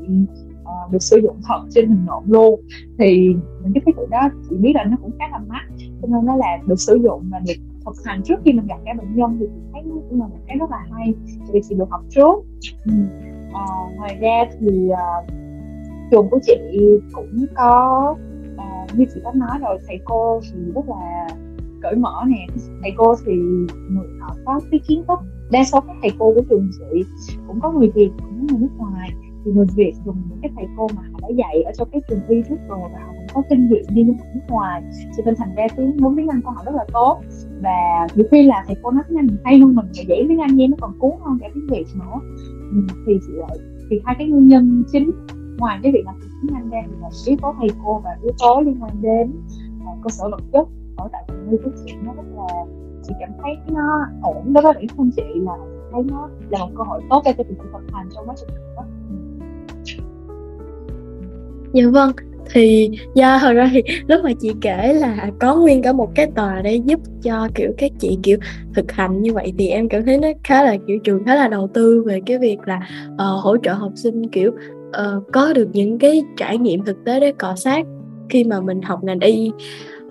uh, 0.61 0.91
được 0.91 1.01
sử 1.01 1.17
dụng 1.17 1.35
thật 1.47 1.61
trên 1.69 1.89
hình 1.89 2.05
nộm 2.05 2.23
luôn. 2.27 2.61
Thì 2.99 3.35
những 3.63 3.73
cái 3.73 3.81
thiết 3.85 3.95
bị 3.97 4.03
đó 4.09 4.29
chị 4.49 4.55
biết 4.55 4.71
là 4.75 4.83
nó 4.83 4.97
cũng 5.01 5.11
khá 5.19 5.25
là 5.31 5.39
mắc 5.47 5.63
cho 6.01 6.07
nên 6.07 6.25
nó 6.25 6.35
là 6.35 6.57
được 6.67 6.79
sử 6.79 6.99
dụng 7.03 7.23
và 7.31 7.39
được 7.39 7.53
thực 7.85 7.95
hành 8.05 8.21
trước 8.23 8.35
khi 8.45 8.53
mình 8.53 8.67
gặp 8.67 8.77
các 8.85 8.97
bệnh 8.97 9.15
nhân 9.15 9.37
thì 9.39 9.45
chị 9.55 9.61
thấy 9.73 9.81
nó 9.85 9.95
cũng 10.09 10.19
là 10.21 10.27
một 10.27 10.37
cái 10.47 10.57
rất 10.59 10.71
là 10.71 10.85
hay 10.91 11.13
vì 11.51 11.61
chị 11.69 11.75
được 11.75 11.89
học 11.89 12.01
trước. 12.09 12.35
Ừ. 12.85 12.93
Ờ, 13.53 13.65
ngoài 13.97 14.17
ra 14.21 14.45
thì 14.59 14.89
uh, 14.91 15.29
trường 16.11 16.29
của 16.29 16.39
chị 16.43 16.57
cũng 17.13 17.45
có 17.55 18.15
à, 18.57 18.85
như 18.93 19.05
chị 19.13 19.21
đã 19.23 19.31
nói 19.35 19.59
rồi 19.61 19.77
thầy 19.87 19.99
cô 20.05 20.41
thì 20.43 20.59
rất 20.75 20.85
là 20.87 21.27
cởi 21.81 21.95
mở 21.95 22.23
nè. 22.27 22.47
Thầy 22.81 22.91
cô 22.97 23.15
thì 23.25 23.33
người 23.89 24.07
họ 24.19 24.35
có 24.45 24.59
cái 24.71 24.79
kiến 24.87 25.03
thức 25.07 25.19
đa 25.51 25.63
số 25.63 25.79
các 25.81 25.95
thầy 26.01 26.11
cô 26.19 26.33
của 26.35 26.41
trường 26.49 26.69
chị 26.71 27.03
cũng 27.47 27.59
có 27.61 27.71
người 27.71 27.91
việt 27.95 28.09
cũng 28.17 28.47
có 28.47 28.53
người 28.53 28.59
nước 28.61 28.75
ngoài. 28.77 29.09
Thì 29.45 29.51
người 29.51 29.65
việt 29.75 29.93
dùng 30.05 30.15
những 30.29 30.39
cái 30.41 30.51
thầy 30.55 30.65
cô 30.77 30.87
mà 30.95 31.01
họ 31.11 31.19
đã 31.21 31.27
dạy 31.37 31.63
ở 31.63 31.71
trong 31.77 31.89
cái 31.91 32.01
trường 32.09 32.19
y 32.27 32.41
trước 32.49 32.55
rồi 32.67 32.79
và 32.93 32.99
họ 32.99 33.13
cũng 33.13 33.27
có 33.33 33.41
kinh 33.49 33.69
nghiệm 33.69 33.83
đi 33.89 34.03
nước 34.03 34.13
ngoài. 34.49 34.83
Cho 35.17 35.23
nên 35.25 35.35
thành 35.37 35.55
ra 35.55 35.67
tiếng 35.75 35.97
muốn 35.97 36.15
tiếng 36.17 36.27
anh 36.27 36.41
của 36.41 36.51
họ 36.51 36.63
rất 36.65 36.75
là 36.75 36.85
tốt. 36.93 37.19
Và 37.61 38.07
nhiều 38.15 38.25
khi 38.31 38.43
là 38.43 38.63
thầy 38.67 38.75
cô 38.83 38.91
nói 38.91 39.03
tiếng 39.09 39.17
anh 39.17 39.27
hay 39.43 39.59
hơn 39.59 39.75
mình 39.75 39.85
và 39.97 40.03
dạy 40.07 40.25
tiếng 40.29 40.39
anh 40.39 40.55
nghe 40.55 40.67
nó 40.67 40.77
còn 40.81 40.99
cuốn 40.99 41.11
hơn 41.21 41.37
cả 41.41 41.47
tiếng 41.53 41.67
việt 41.69 41.85
nữa. 41.95 42.19
Thì 43.07 43.13
chị 43.27 43.33
lại 43.35 43.57
thì 43.89 44.01
hai 44.05 44.15
cái 44.19 44.27
nguyên 44.27 44.47
nhân 44.47 44.83
chính 44.91 45.11
ngoài 45.57 45.79
cái 45.83 45.91
việc 45.91 46.03
là 46.05 46.13
tiếng 46.41 46.55
anh 46.55 46.69
ra 46.69 46.81
thì 46.85 46.93
là 47.01 47.09
yếu 47.27 47.37
tố 47.41 47.53
thầy 47.59 47.69
cô 47.83 48.01
và 48.03 48.09
yếu 48.23 48.31
tố 48.39 48.61
liên 48.65 48.77
quan 48.83 49.01
đến 49.01 49.31
uh, 49.83 50.03
cơ 50.03 50.09
sở 50.09 50.29
vật 50.29 50.41
chất 50.53 50.67
ở 50.97 51.07
tại 51.11 51.23
trường 51.27 51.47
nuôi 51.49 51.59
của 51.65 51.71
chị 51.85 51.93
nó 52.03 52.13
rất 52.13 52.23
là 52.37 52.65
chị 53.03 53.13
cảm 53.19 53.29
thấy 53.43 53.57
nó 53.67 54.05
ổn 54.21 54.53
đối 54.53 54.63
với 54.63 54.73
bản 54.73 54.87
thân 54.97 55.11
chị 55.15 55.23
là 55.35 55.53
thấy 55.91 56.03
nó 56.03 56.29
là 56.49 56.59
một 56.59 56.71
cơ 56.77 56.83
hội 56.83 57.01
tốt 57.09 57.21
cho 57.25 57.31
việc 57.37 57.45
thực 57.47 57.93
hành 57.93 58.09
trong 58.15 58.29
quá 58.29 58.35
trình 58.37 58.49
học 58.75 58.85
Dạ 61.73 61.83
vâng, 61.91 62.11
thì 62.51 62.89
do 63.15 63.37
hồi 63.37 63.53
ra 63.53 63.69
thì 63.73 63.81
lúc 64.07 64.23
mà 64.23 64.31
chị 64.39 64.51
kể 64.61 64.93
là 64.93 65.29
có 65.39 65.55
nguyên 65.55 65.81
cả 65.81 65.93
một 65.93 66.11
cái 66.15 66.31
tòa 66.35 66.61
để 66.61 66.75
giúp 66.75 66.99
cho 67.23 67.47
kiểu 67.55 67.71
các 67.77 67.91
chị 67.99 68.17
kiểu 68.23 68.37
thực 68.75 68.91
hành 68.91 69.21
như 69.21 69.33
vậy 69.33 69.53
thì 69.57 69.67
em 69.67 69.89
cảm 69.89 70.05
thấy 70.05 70.17
nó 70.17 70.27
khá 70.43 70.63
là 70.63 70.77
kiểu 70.87 70.99
trường 71.03 71.23
khá 71.25 71.35
là 71.35 71.47
đầu 71.47 71.69
tư 71.73 72.03
về 72.05 72.21
cái 72.25 72.37
việc 72.37 72.57
là 72.65 72.87
uh, 73.13 73.43
hỗ 73.43 73.57
trợ 73.57 73.73
học 73.73 73.91
sinh 73.95 74.29
kiểu 74.29 74.51
uh, 75.01 75.23
có 75.33 75.53
được 75.53 75.67
những 75.73 75.99
cái 75.99 76.23
trải 76.37 76.57
nghiệm 76.57 76.85
thực 76.85 77.05
tế 77.05 77.19
để 77.19 77.31
cọ 77.31 77.55
sát 77.55 77.85
khi 78.29 78.43
mà 78.43 78.61
mình 78.61 78.81
học 78.81 79.03
ngành 79.03 79.19
y. 79.19 79.51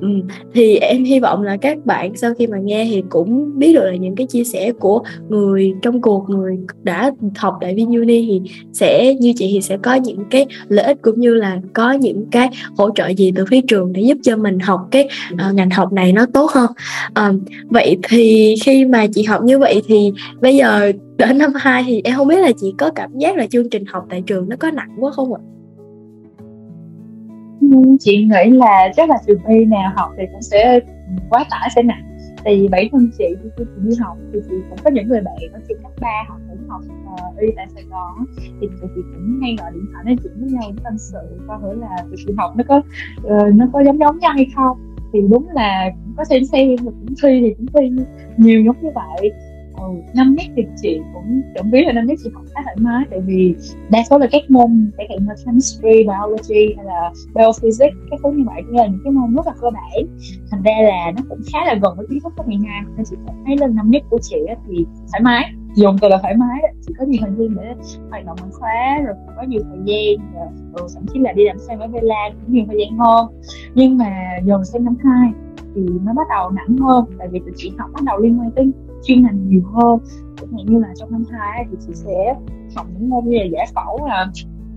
Ừ. 0.01 0.09
Thì 0.55 0.77
em 0.77 1.05
hy 1.05 1.21
vọng 1.21 1.43
là 1.43 1.57
các 1.57 1.87
bạn 1.87 2.17
sau 2.17 2.35
khi 2.35 2.47
mà 2.47 2.59
nghe 2.59 2.89
thì 2.91 3.03
cũng 3.09 3.59
biết 3.59 3.73
được 3.73 3.85
là 3.85 3.97
những 3.97 4.15
cái 4.15 4.27
chia 4.27 4.45
sẻ 4.45 4.73
của 4.73 5.03
người 5.29 5.75
trong 5.83 6.01
cuộc 6.01 6.31
người 6.31 6.59
đã 6.83 7.11
học 7.37 7.55
đại 7.61 7.75
viên 7.75 7.93
uni 7.93 8.27
thì 8.27 8.51
sẽ 8.73 9.15
như 9.15 9.33
chị 9.37 9.51
thì 9.53 9.61
sẽ 9.61 9.77
có 9.77 9.95
những 9.95 10.25
cái 10.31 10.47
lợi 10.69 10.85
ích 10.85 10.99
cũng 11.03 11.21
như 11.21 11.35
là 11.35 11.61
có 11.73 11.93
những 11.93 12.27
cái 12.31 12.49
hỗ 12.77 12.91
trợ 12.91 13.09
gì 13.09 13.33
từ 13.37 13.45
phía 13.51 13.61
trường 13.69 13.93
để 13.93 14.03
giúp 14.03 14.19
cho 14.23 14.37
mình 14.37 14.59
học 14.59 14.81
cái 14.91 15.09
uh, 15.33 15.55
ngành 15.55 15.71
học 15.71 15.93
này 15.93 16.13
nó 16.13 16.27
tốt 16.35 16.51
hơn. 16.51 16.71
Uh, 17.11 17.41
vậy 17.69 17.97
thì 18.03 18.55
khi 18.65 18.85
mà 18.85 19.07
chị 19.15 19.23
học 19.23 19.45
như 19.45 19.59
vậy 19.59 19.83
thì 19.87 20.13
bây 20.41 20.57
giờ 20.57 20.93
đến 21.17 21.39
năm 21.39 21.53
2 21.57 21.85
thì 21.87 22.01
em 22.05 22.17
không 22.17 22.29
biết 22.29 22.39
là 22.39 22.51
chị 22.61 22.75
có 22.79 22.91
cảm 22.95 23.11
giác 23.19 23.37
là 23.37 23.47
chương 23.47 23.71
trình 23.71 23.85
học 23.87 24.07
tại 24.11 24.23
trường 24.27 24.49
nó 24.49 24.57
có 24.57 24.71
nặng 24.71 24.91
quá 25.01 25.11
không 25.11 25.35
ạ? 25.35 25.41
Chị 28.01 28.17
nghĩ 28.17 28.51
là 28.51 28.89
chắc 28.97 29.09
là 29.11 29.17
trường 29.27 29.45
y 29.49 29.65
nào 29.65 29.93
học 29.97 30.11
thì 30.19 30.25
cũng 30.33 30.43
sẽ 30.43 30.81
quá 31.31 31.45
tải 31.51 31.69
sẽ 31.75 31.83
nặng. 31.83 32.17
Tại 32.45 32.61
vì 32.61 32.69
bản 32.69 32.85
thân 32.93 33.11
chị 33.19 33.25
khi 33.43 33.51
chị 33.59 33.65
đi 33.83 33.97
học 34.01 34.17
thì 34.33 34.39
chị 34.49 34.55
cũng 34.69 34.79
có 34.85 34.91
những 34.91 35.09
người 35.09 35.21
bạn 35.21 35.35
ở 35.53 35.61
trường 35.69 35.83
cấp 35.83 35.93
ba 36.01 36.25
học 36.29 36.39
cũng 36.49 36.69
học 36.69 36.81
uh, 37.13 37.41
y 37.41 37.49
tại 37.57 37.67
Sài 37.75 37.85
Gòn 37.91 38.25
thì 38.61 38.67
tụi 38.81 38.91
chị 38.95 39.01
cũng 39.15 39.41
hay 39.43 39.57
gọi 39.59 39.71
điện 39.75 39.85
thoại 39.93 40.05
nói 40.05 40.17
chuyện 40.23 40.33
với 40.41 40.51
nhau 40.51 40.71
tâm 40.85 40.99
sự 40.99 41.19
coi 41.49 41.59
thử 41.63 41.81
là 41.81 41.97
tụi 42.03 42.17
chị 42.27 42.33
học 42.37 42.57
nó 42.57 42.65
có 42.69 42.77
uh, 42.77 43.55
nó 43.55 43.67
có 43.73 43.83
giống 43.85 43.99
giống 43.99 44.19
nhau 44.19 44.33
hay 44.33 44.47
không. 44.57 44.79
Thì 45.13 45.21
đúng 45.31 45.49
là 45.49 45.91
cũng 46.05 46.15
có 46.17 46.25
xem 46.25 46.45
xem 46.45 46.77
và 46.77 46.91
cũng 47.01 47.15
thi 47.23 47.41
thì 47.41 47.55
cũng 47.55 47.67
thi 47.67 48.05
nhiều 48.37 48.63
giống 48.63 48.77
như 48.83 48.91
vậy 48.95 49.31
ừ, 49.77 49.85
năm 50.15 50.35
nhất 50.35 50.47
thì 50.57 50.63
chị 50.83 51.01
cũng 51.15 51.43
chuẩn 51.55 51.71
biết 51.71 51.83
là 51.87 51.93
năm 51.93 52.07
nhất 52.07 52.19
chị 52.25 52.31
cũng 52.35 52.45
khá 52.55 52.61
thoải 52.65 52.77
mái 52.79 53.05
tại 53.11 53.21
vì 53.21 53.55
đa 53.91 53.99
số 54.11 54.19
là 54.19 54.27
các 54.33 54.43
môn 54.49 54.91
chẳng 54.99 55.07
hạn 55.11 55.19
như 55.27 55.35
chemistry, 55.45 55.91
biology 55.93 56.75
hay 56.77 56.87
là 56.87 57.13
biophysics 57.35 57.97
các 58.11 58.21
thứ 58.23 58.31
như 58.31 58.45
vậy 58.47 58.63
cũng 58.67 58.77
là 58.77 58.87
những 58.87 59.01
cái 59.05 59.13
môn 59.13 59.35
rất 59.35 59.47
là 59.47 59.53
cơ 59.61 59.71
bản. 59.71 60.07
Thành 60.51 60.63
ra 60.63 60.73
là 60.83 61.13
nó 61.17 61.23
cũng 61.29 61.41
khá 61.53 61.65
là 61.65 61.75
gần 61.75 61.93
với 61.97 62.07
kiến 62.11 62.21
thức 62.21 62.33
cấp 62.37 62.49
12 62.49 62.83
nên 62.97 63.07
chị 63.11 63.17
cảm 63.27 63.37
thấy 63.47 63.57
lên 63.57 63.77
năm 63.77 63.91
nhất 63.91 64.03
của 64.11 64.19
chị 64.23 64.37
thì 64.69 64.87
thoải 65.13 65.21
mái. 65.23 65.53
Dùng 65.75 65.97
từ 66.01 66.09
là 66.09 66.19
thoải 66.23 66.35
mái 66.37 66.75
chị 66.87 66.95
có 66.99 67.05
nhiều 67.05 67.21
thời 67.21 67.31
gian 67.39 67.57
để 67.57 67.75
hoạt 68.11 68.27
động 68.27 68.37
ngoại 68.41 68.51
khóa 68.53 69.01
rồi 69.07 69.15
có 69.37 69.43
nhiều 69.43 69.61
thời 69.71 69.79
gian 69.85 70.35
rồi, 70.35 70.47
rồi 70.75 70.89
thậm 70.95 71.07
chí 71.13 71.19
là 71.19 71.33
đi 71.33 71.45
làm 71.45 71.59
xem 71.59 71.79
ở 71.79 71.89
Vela 71.89 72.31
cũng 72.31 72.55
nhiều 72.55 72.65
thời 72.69 72.77
gian 72.79 72.99
hơn. 72.99 73.27
Nhưng 73.75 73.99
mà 73.99 74.11
dần 74.45 74.65
sang 74.65 74.85
năm 74.85 74.97
2 75.05 75.33
thì 75.75 75.83
nó 76.05 76.13
bắt 76.13 76.27
đầu 76.31 76.51
nặng 76.51 76.77
hơn 76.79 77.05
tại 77.19 77.29
vì 77.29 77.39
tụi 77.39 77.53
chị 77.57 77.73
học 77.79 77.91
bắt 77.95 78.03
đầu 78.05 78.19
liên 78.19 78.41
quan 78.41 78.51
tới 78.51 78.71
chuyên 79.05 79.23
ngành 79.23 79.49
nhiều 79.49 79.63
hơn. 79.73 79.99
Chẳng 80.37 80.53
hạn 80.53 80.67
như 80.67 80.79
là 80.79 80.89
trong 80.97 81.13
năm 81.13 81.25
hai 81.31 81.67
thì 81.71 81.77
chị 81.87 81.93
sẽ 81.95 82.37
học 82.77 82.87
những 82.99 83.11
môn 83.11 83.25
như 83.25 83.39
là 83.39 83.45
giải 83.53 83.67
phẫu 83.75 84.07
là 84.07 84.27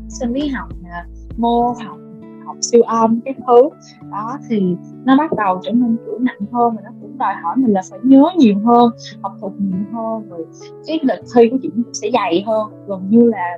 sinh 0.09 0.33
lý 0.33 0.47
học 0.47 0.69
là 0.83 1.05
mô 1.37 1.61
học 1.61 1.97
học 2.45 2.57
siêu 2.61 2.81
âm 2.81 3.21
cái 3.25 3.33
thứ. 3.47 3.69
Đó, 4.11 4.37
thì 4.49 4.75
nó 5.05 5.17
bắt 5.17 5.31
đầu 5.37 5.59
trở 5.63 5.71
nên 5.71 5.97
kiểu 6.05 6.19
nặng 6.19 6.39
hơn 6.51 6.75
và 6.75 6.81
nó 6.83 6.89
cũng 7.01 7.17
đòi 7.17 7.33
hỏi 7.43 7.55
mình 7.57 7.73
là 7.73 7.81
phải 7.89 7.99
nhớ 8.03 8.23
nhiều 8.37 8.55
hơn, 8.65 8.91
học 9.21 9.31
thuộc 9.41 9.53
nhiều 9.59 9.79
hơn, 9.93 10.29
rồi 10.29 10.45
cái 10.87 10.99
lịch 11.03 11.25
thi 11.35 11.49
của 11.51 11.57
chị 11.61 11.69
cũng 11.75 11.93
sẽ 11.93 12.09
dày 12.13 12.43
hơn. 12.47 12.71
Gần 12.87 13.09
như 13.09 13.21
là 13.21 13.57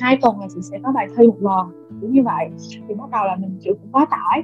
hai 0.00 0.18
tuần 0.22 0.40
là 0.40 0.46
chị 0.54 0.60
sẽ 0.62 0.78
có 0.82 0.92
bài 0.92 1.06
thi 1.16 1.26
một 1.26 1.36
lần, 1.40 1.86
kiểu 2.00 2.10
như 2.10 2.22
vậy. 2.22 2.48
Thì 2.88 2.94
bắt 2.94 3.10
đầu 3.10 3.24
là 3.24 3.36
mình 3.36 3.58
chịu 3.60 3.74
cũng 3.82 3.92
quá 3.92 4.06
tải 4.10 4.42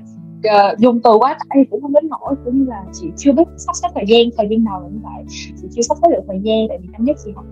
uh, 0.49 0.79
dùng 0.79 1.01
từ 1.01 1.11
quá 1.19 1.39
tải 1.39 1.49
thì 1.55 1.65
cũng 1.71 1.83
không 1.83 1.93
đến 1.93 2.09
nỗi 2.09 2.35
cũng 2.45 2.59
như 2.59 2.65
là 2.69 2.85
chị 2.93 3.11
chưa 3.17 3.33
biết 3.33 3.49
sắp 3.57 3.73
xếp 3.77 3.89
thời 3.95 4.05
gian 4.09 4.23
thời 4.37 4.49
gian 4.51 4.65
đầu 4.65 4.81
là 4.81 4.89
như 4.89 4.99
vậy. 5.03 5.25
Chị 5.63 5.69
chưa 5.71 5.83
sắp 5.83 5.97
xếp 6.03 6.09
được 6.11 6.23
thời 6.29 6.41
gian 6.43 6.67
tại 6.69 6.79
vì 6.83 6.89
năm 6.93 7.05
nhất 7.05 7.17
chị 7.25 7.33
học 7.35 7.45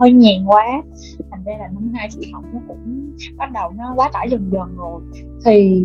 hơi 0.00 0.12
nhàn 0.12 0.46
quá. 0.46 0.82
Thành 1.30 1.44
ra 1.44 1.52
là 1.58 1.68
năm 1.68 1.92
hai 1.94 2.08
chị 2.10 2.32
học 2.32 2.44
nó 2.52 2.60
cũng 2.68 3.10
bắt 3.36 3.52
đầu 3.52 3.70
nó 3.76 3.94
quá 3.96 4.10
tải 4.12 4.30
dần 4.30 4.50
dần 4.52 4.76
rồi. 4.76 5.00
Thì 5.44 5.84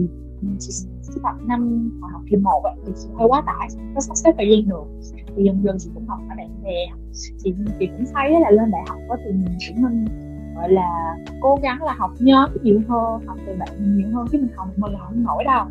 chị 0.60 1.20
tập 1.24 1.36
năm 1.48 1.92
học 2.02 2.22
kỳ 2.30 2.38
một 2.38 2.64
thì 2.86 2.92
chị 2.96 3.10
hơi 3.18 3.28
quá 3.28 3.44
tải 3.46 3.68
có 3.96 4.02
sắp 4.02 4.18
xếp 4.18 4.32
thời 4.38 4.50
gian 4.50 4.70
được. 4.70 5.12
Thì 5.36 5.44
dần 5.44 5.64
dần 5.64 5.78
chị 5.80 5.90
cũng 5.94 6.08
học 6.08 6.20
ở 6.30 6.36
bạn 6.38 6.50
bè. 6.64 6.88
Chị 7.44 7.54
chị 7.80 7.88
cũng 7.98 8.06
thấy 8.14 8.40
là 8.42 8.52
lên 8.52 8.72
đại 8.72 8.82
học 8.88 9.00
đó 9.10 9.16
thì 9.26 9.32
mình 9.32 9.58
cũng 9.68 9.82
nên 9.84 10.06
gọi 10.56 10.72
là 10.72 11.16
cố 11.42 11.60
gắng 11.64 11.84
là 11.84 11.94
học 11.94 12.12
nhóm 12.20 12.50
nhiều 12.64 12.82
hơn 12.88 13.28
học 13.28 13.38
từ 13.48 13.54
bạn 13.60 13.70
nhiều 13.98 14.08
hơn 14.14 14.28
chứ 14.32 14.38
mình 14.38 14.50
học 14.56 14.68
một 14.68 14.74
mình 14.78 14.94
là 14.94 15.00
không 15.06 15.24
nổi 15.24 15.44
đâu 15.44 15.66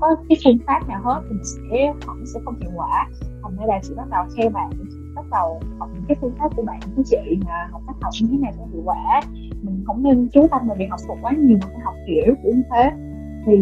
có 0.00 0.16
cái 0.28 0.38
phương 0.44 0.58
pháp 0.66 0.88
nào 0.88 1.00
hết 1.04 1.20
thì 1.28 1.34
mình 1.34 1.44
sẽ 1.44 1.92
học 2.06 2.16
sẽ 2.34 2.40
không 2.44 2.54
hiệu 2.60 2.70
quả. 2.76 3.08
Thành 3.42 3.56
ra 3.56 3.66
là 3.66 3.80
chị 3.82 3.94
bắt 3.96 4.08
đầu 4.10 4.24
theo 4.36 4.50
bạn 4.50 4.70
bắt 5.14 5.24
đầu 5.30 5.60
học 5.78 5.88
những 5.94 6.04
cái 6.08 6.16
phương 6.20 6.34
pháp 6.38 6.56
của 6.56 6.62
bạn 6.62 6.80
của 6.96 7.02
chị 7.06 7.38
mà 7.46 7.68
học 7.72 7.82
cách 7.86 7.96
học 8.02 8.12
như 8.22 8.28
thế 8.30 8.38
này 8.38 8.52
sẽ 8.56 8.62
hiệu 8.72 8.82
quả. 8.84 9.20
Mình 9.62 9.84
không 9.86 10.02
nên 10.02 10.28
chú 10.32 10.46
tâm 10.50 10.68
vào 10.68 10.76
việc 10.76 10.86
học 10.90 11.00
thuộc 11.08 11.18
quá 11.22 11.32
nhiều 11.32 11.58
mà 11.60 11.66
phải 11.66 11.80
học 11.84 11.94
kiểu 12.06 12.34
kiểu 12.42 12.52
như 12.54 12.62
thế. 12.70 12.90
Thì 13.46 13.56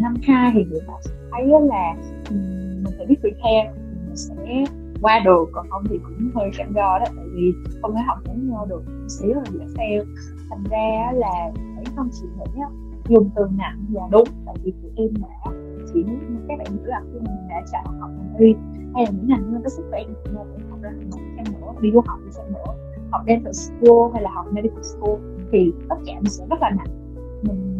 năm 0.00 0.14
hai 0.22 0.50
thì 0.54 0.60
hiện 0.60 0.82
tại 0.86 1.14
thấy 1.32 1.46
là 1.46 1.94
mình 2.30 2.94
phải 2.96 3.06
biết 3.06 3.16
prepare 3.20 3.72
mình 4.06 4.16
sẽ 4.16 4.64
qua 5.02 5.20
được, 5.24 5.48
còn 5.52 5.66
không 5.70 5.84
thì 5.90 5.98
cũng 6.04 6.30
hơi 6.34 6.50
cảm 6.58 6.72
go 6.72 6.98
đó, 6.98 7.04
tại 7.16 7.24
vì 7.34 7.52
không 7.82 7.94
thể 7.94 8.02
học 8.06 8.18
giống 8.24 8.50
nhau 8.50 8.66
được 8.68 8.82
xíu 9.08 9.34
là 9.34 9.42
dễ 9.52 9.64
fail. 9.76 10.04
Thành 10.50 10.64
ra 10.70 11.12
là 11.12 11.52
bản 11.76 11.84
thân 11.96 12.08
chị 12.12 12.26
nghĩ 12.38 12.60
dùng 13.08 13.30
từ 13.36 13.42
nặng 13.56 13.84
là 13.92 14.02
đúng, 14.10 14.28
tại 14.46 14.54
vì 14.62 14.72
tụi 14.82 14.90
em 14.96 15.08
đã 15.22 15.52
chỉ 15.94 16.04
các 16.48 16.58
bạn 16.58 16.66
nữ 16.76 16.82
là 16.84 17.00
khi 17.12 17.18
mình 17.18 17.48
đã 17.48 17.62
chọn 17.72 18.00
học 18.00 18.10
ngành 18.18 18.36
y 18.38 18.54
hay 18.94 19.04
là 19.04 19.10
những 19.10 19.28
ngành 19.28 19.52
liên 19.52 19.62
có 19.62 19.68
sức 19.68 19.82
khỏe 19.90 20.02
thì 20.08 20.32
mình 20.32 20.44
phải 20.56 20.68
học 20.70 20.78
ra 20.82 20.90
một 21.10 21.18
trang 21.36 21.44
nữa 21.60 21.72
đi 21.80 21.92
du 21.92 22.00
học 22.06 22.18
thì 22.24 22.30
sẽ 22.32 22.42
nữa 22.48 22.74
học 23.10 23.22
dental 23.26 23.52
school 23.52 24.12
hay 24.12 24.22
là 24.22 24.30
học 24.34 24.46
medical 24.52 24.82
school 24.82 25.16
thì 25.52 25.72
tất 25.88 25.96
cả 26.06 26.12
mình 26.14 26.30
sẽ 26.30 26.44
rất 26.50 26.60
là 26.60 26.70
nặng. 26.70 27.18
Mình 27.42 27.72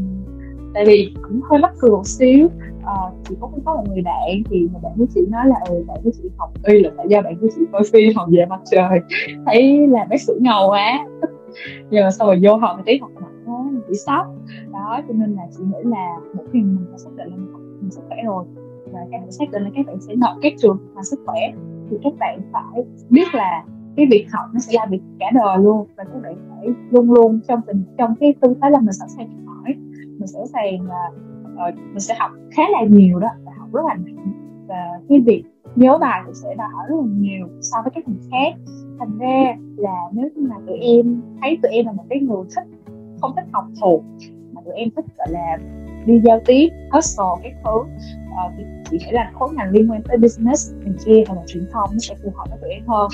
tại 0.75 0.85
vì 0.87 1.15
cũng 1.23 1.41
hơi 1.51 1.59
mắc 1.59 1.73
cười 1.79 1.91
một 1.91 2.07
xíu 2.07 2.49
ờ, 2.85 2.95
uh, 3.07 3.29
chị 3.29 3.35
cũng 3.41 3.61
có 3.65 3.75
một 3.75 3.85
người 3.89 4.03
bạn 4.03 4.43
thì 4.51 4.59
người 4.59 4.81
bạn 4.83 4.93
của 4.99 5.07
chị 5.15 5.21
nói 5.31 5.47
là 5.47 5.57
ừ 5.69 5.85
bạn 5.89 6.01
của 6.05 6.11
chị 6.23 6.29
học 6.37 6.51
y 6.65 6.83
là 6.83 6.91
tại 6.97 7.07
do 7.09 7.23
bạn 7.23 7.37
của 7.41 7.47
chị 7.57 7.63
coi 7.73 7.83
phim 7.93 8.13
học 8.17 8.29
về 8.33 8.47
mặt 8.47 8.61
trời. 8.71 9.01
Thấy 9.47 9.87
là 9.89 10.07
bác 10.11 10.21
sĩ 10.21 10.33
ngầu 10.41 10.69
quá. 10.69 11.07
Nhưng 11.91 12.05
mà 12.05 12.11
sau 12.11 12.27
rồi 12.27 12.41
vô 12.43 12.57
học 12.57 12.77
thì 12.77 12.83
thấy 12.87 12.99
học 13.01 13.11
nặng 13.21 13.43
quá 13.47 13.71
mình 13.73 13.83
bị 13.89 13.95
sốc. 13.95 14.27
Đó 14.73 15.01
cho 15.09 15.15
nên 15.15 15.35
là 15.35 15.43
chị 15.57 15.63
nghĩ 15.65 15.91
là 15.91 16.17
một 16.35 16.45
khi 16.53 16.59
mình 16.59 16.87
có 16.93 16.99
xác 16.99 17.11
định 17.17 17.29
là 17.31 17.37
mình 17.37 17.52
về 17.83 17.91
sức 17.91 18.03
khỏe 18.09 18.17
rồi. 18.25 18.45
Và 18.93 19.01
các 19.11 19.19
bạn 19.21 19.33
xác 19.33 19.51
định 19.53 19.63
là 19.63 19.71
các 19.75 19.87
bạn 19.87 20.01
sẽ 20.01 20.15
nộp 20.15 20.37
các 20.43 20.53
trường 20.59 20.79
mà 20.95 21.03
sức 21.03 21.21
khỏe. 21.27 21.41
Thì 21.91 21.97
các 22.03 22.13
bạn 22.19 22.41
phải 22.53 22.85
biết 23.11 23.35
là 23.35 23.65
cái 23.97 24.07
việc 24.11 24.27
học 24.33 24.45
nó 24.53 24.61
sẽ 24.61 24.73
là 24.77 24.87
việc 24.91 25.01
cả 25.19 25.27
đời 25.35 25.59
luôn. 25.59 25.87
Và 25.97 26.05
các 26.05 26.23
bạn 26.23 26.35
phải 26.49 26.69
luôn 26.91 27.13
luôn 27.13 27.41
trong 27.49 27.61
tình 27.67 27.85
trong 27.99 28.15
cái 28.21 28.35
tư 28.41 28.55
thế 28.63 28.71
là 28.71 28.81
mình 28.81 28.93
sẵn 28.93 29.09
sàng 29.09 29.47
hỏi. 29.47 29.75
Mình 30.19 30.27
sẵn 30.27 30.47
sàng 30.47 30.89
là 30.89 31.11
uh, 31.69 31.75
mình 31.75 32.01
sẽ 32.01 32.15
học 32.19 32.31
khá 32.51 32.63
là 32.73 32.85
nhiều 32.89 33.19
đó 33.19 33.29
và 33.45 33.53
học 33.59 33.69
rất 33.73 33.81
là 33.89 33.95
nặng. 33.95 34.33
Và 34.69 35.01
cái 35.09 35.21
việc 35.21 35.45
nhớ 35.77 35.99
bài 35.99 36.23
thì 36.27 36.33
sẽ 36.35 36.55
đòi 36.55 36.69
hỏi 36.73 36.87
rất 36.89 36.97
là 36.97 37.07
nhiều 37.07 37.49
so 37.61 37.79
với 37.85 37.91
các 37.95 38.09
ngành 38.09 38.31
khác. 38.31 38.73
Thành 38.99 39.19
ra 39.19 39.57
là 39.77 39.97
nếu 40.13 40.29
như 40.35 40.49
mà 40.49 40.57
tụi 40.67 40.79
em 40.79 41.23
thấy 41.41 41.59
tụi 41.63 41.73
em 41.73 41.87
là 41.87 41.93
một 41.93 42.05
cái 42.09 42.21
người 42.21 42.45
thích 42.57 42.67
không 43.21 43.33
thích 43.37 43.45
học 43.53 43.65
thuộc 43.81 44.05
mà 44.53 44.61
tụi 44.65 44.75
em 44.75 44.89
thích 44.97 45.05
gọi 45.19 45.29
là 45.31 45.59
đi 46.07 46.21
giao 46.25 46.41
tiếp 46.47 46.69
hustle 46.93 47.25
các 47.43 47.53
thứ. 47.65 47.71
Uh, 47.71 48.53
thì 48.57 48.65
chị 48.91 48.99
nghĩ 48.99 49.13
là 49.13 49.31
khối 49.35 49.49
ngành 49.55 49.71
liên 49.71 49.91
quan 49.91 50.03
tới 50.03 50.17
business 50.17 50.73
mình 50.85 50.97
kia 51.05 51.25
hoặc 51.29 51.35
là 51.35 51.43
truyền 51.47 51.67
thông 51.73 51.91
nó 51.93 51.99
sẽ 51.99 52.15
phù 52.23 52.33
hợp 52.37 52.45
với 52.51 52.59
tụi 52.61 52.71
em 52.71 52.87
hơn. 52.87 53.09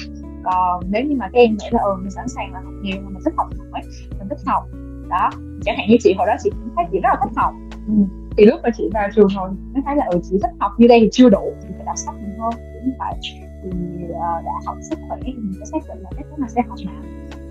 Còn 0.44 0.82
nếu 0.90 1.04
như 1.04 1.16
mà 1.16 1.28
các 1.32 1.38
em 1.38 1.50
nghĩ 1.50 1.66
là 1.70 1.82
ừ 1.82 1.96
mình 2.00 2.10
sẵn 2.10 2.28
sàng 2.28 2.52
là 2.52 2.60
học 2.60 2.72
nhiều 2.82 2.96
mà 3.02 3.10
mình 3.10 3.22
thích 3.24 3.34
học 3.36 3.46
hỏi 3.72 3.82
mình 4.18 4.28
thích 4.28 4.38
học. 4.46 4.64
Đó 5.08 5.30
chẳng 5.64 5.76
hạn 5.78 5.88
như 5.90 5.96
chị 6.00 6.14
hồi 6.18 6.26
đó 6.26 6.34
chị 6.42 6.50
cũng 6.50 6.74
thấy 6.76 6.84
chị 6.92 6.98
rất 7.02 7.08
là 7.12 7.20
thích 7.22 7.32
học. 7.36 7.54
Ừ. 7.86 7.94
thì 8.36 8.46
lúc 8.46 8.60
mà 8.62 8.70
chị 8.76 8.90
vào 8.94 9.08
trường 9.14 9.28
rồi 9.28 9.50
nó 9.74 9.80
thấy 9.84 9.96
là 9.96 10.06
ừ 10.10 10.20
chị 10.30 10.38
thích 10.42 10.50
học 10.60 10.72
như 10.78 10.88
đây 10.88 11.00
thì 11.00 11.08
chưa 11.12 11.28
đủ 11.28 11.52
chị 11.62 11.68
phải 11.76 11.86
đọc 11.86 11.96
sách 11.96 12.14
nhiều 12.14 12.34
hơn. 12.38 12.54
Như 12.84 12.92
vậy. 12.98 13.14
Thì 13.62 13.70
uh, 14.04 14.44
đã 14.44 14.52
học 14.66 14.76
sức 14.90 14.98
khỏe 15.08 15.18
thì 15.22 15.32
mình 15.32 15.52
sẽ 15.60 15.64
xác 15.64 15.94
định 15.94 16.02
là 16.02 16.10
cái 16.16 16.24
thứ 16.30 16.36
mà 16.38 16.48
sẽ 16.48 16.62
học 16.68 16.78
nào 16.86 17.02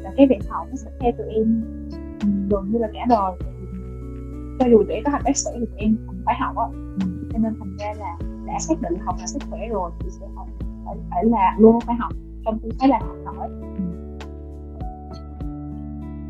và 0.03 0.13
cái 0.17 0.27
việc 0.27 0.39
học 0.49 0.67
nó 0.69 0.75
sẽ 0.75 0.91
theo 0.99 1.11
tụi 1.17 1.27
em 1.33 1.63
ừ, 2.21 2.27
gần 2.49 2.71
như 2.71 2.79
là 2.79 2.87
cả 2.93 3.05
đời 3.09 3.31
cho 4.59 4.65
dù 4.65 4.83
tụi 4.83 4.93
em 4.93 5.03
có 5.03 5.11
học 5.11 5.21
bác 5.25 5.37
sĩ 5.37 5.49
thì 5.53 5.65
tụi 5.65 5.79
em 5.79 5.97
cũng 6.07 6.21
phải 6.25 6.35
học 6.39 6.57
á. 6.57 6.65
Ừ. 6.99 7.07
cho 7.33 7.39
nên 7.39 7.53
thành 7.59 7.77
ra 7.79 7.93
là 7.99 8.17
đã 8.47 8.59
xác 8.59 8.81
định 8.81 8.99
học 9.05 9.15
là 9.19 9.27
sức 9.27 9.39
khỏe 9.49 9.59
rồi 9.69 9.91
thì 9.99 10.09
sẽ 10.19 10.25
học 10.35 10.47
phải, 10.85 10.95
phải 11.09 11.25
là 11.25 11.55
luôn 11.59 11.79
phải 11.85 11.95
học. 11.95 12.11
Trong 12.45 12.59
tư 12.59 12.69
thế 12.79 12.87
là 12.87 12.99
học 12.99 13.35
hỏi 13.35 13.49
ừ 13.49 13.97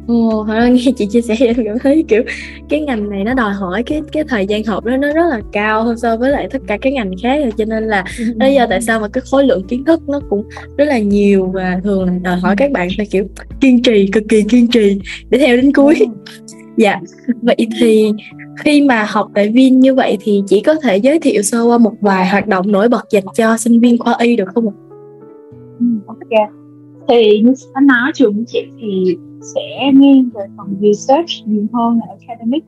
Ồ, 0.07 0.45
ra 0.47 0.67
nghe 0.67 0.91
chị 0.97 1.05
chia 1.05 1.21
sẻ 1.21 1.35
em 1.39 1.55
cảm 1.65 1.79
thấy 1.83 2.05
kiểu 2.07 2.23
cái 2.69 2.81
ngành 2.81 3.09
này 3.09 3.23
nó 3.23 3.33
đòi 3.33 3.53
hỏi 3.53 3.83
cái 3.83 4.01
cái 4.11 4.23
thời 4.23 4.45
gian 4.47 4.63
học 4.63 4.85
đó 4.85 4.97
nó 4.97 5.13
rất 5.13 5.27
là 5.29 5.41
cao 5.51 5.83
hơn 5.83 5.97
so 5.97 6.17
với 6.17 6.31
lại 6.31 6.47
tất 6.51 6.59
cả 6.67 6.77
các 6.81 6.93
ngành 6.93 7.11
khác 7.23 7.39
rồi. 7.41 7.51
Cho 7.57 7.65
nên 7.65 7.87
là 7.87 8.03
lý 8.39 8.55
do 8.55 8.67
tại 8.69 8.81
sao 8.81 8.99
mà 8.99 9.07
cái 9.07 9.21
khối 9.31 9.43
lượng 9.43 9.67
kiến 9.67 9.85
thức 9.85 10.09
nó 10.09 10.19
cũng 10.29 10.49
rất 10.77 10.85
là 10.85 10.99
nhiều 10.99 11.51
và 11.53 11.79
thường 11.83 12.05
là 12.05 12.13
đòi 12.21 12.37
hỏi 12.37 12.55
các 12.57 12.71
bạn 12.71 12.87
phải 12.97 13.05
kiểu 13.05 13.27
kiên 13.61 13.81
trì 13.83 14.07
cực 14.11 14.23
kỳ 14.29 14.43
kiên 14.49 14.67
trì 14.67 14.99
để 15.29 15.37
theo 15.37 15.55
đến 15.55 15.73
cuối 15.73 15.95
dạ. 16.77 16.99
Vậy 17.41 17.67
thì 17.79 18.11
khi 18.59 18.81
mà 18.81 19.05
học 19.09 19.31
tại 19.35 19.49
Vin 19.49 19.79
như 19.79 19.95
vậy 19.95 20.17
thì 20.21 20.43
chỉ 20.47 20.61
có 20.61 20.75
thể 20.83 20.97
giới 20.97 21.19
thiệu 21.19 21.41
sơ 21.41 21.63
qua 21.63 21.77
một 21.77 21.93
vài 22.01 22.29
hoạt 22.29 22.47
động 22.47 22.71
nổi 22.71 22.89
bật 22.89 23.05
dành 23.11 23.23
cho 23.35 23.57
sinh 23.57 23.79
viên 23.79 23.97
khoa 23.97 24.15
y 24.19 24.35
được 24.35 24.49
không 24.55 24.67
ạ? 24.69 24.75
Ừ, 25.79 25.85
ok. 26.07 26.49
Thì 27.07 27.41
như 27.41 27.53
anh 27.73 27.87
nói 27.87 28.11
chúng 28.15 28.43
chị 28.47 28.65
thì 28.81 29.17
sẽ 29.55 29.91
nghiêng 29.93 30.29
về 30.33 30.41
phần 30.57 30.75
research 30.81 31.29
nhiều 31.45 31.65
hơn 31.73 31.99
là 31.99 32.15
academic. 32.19 32.63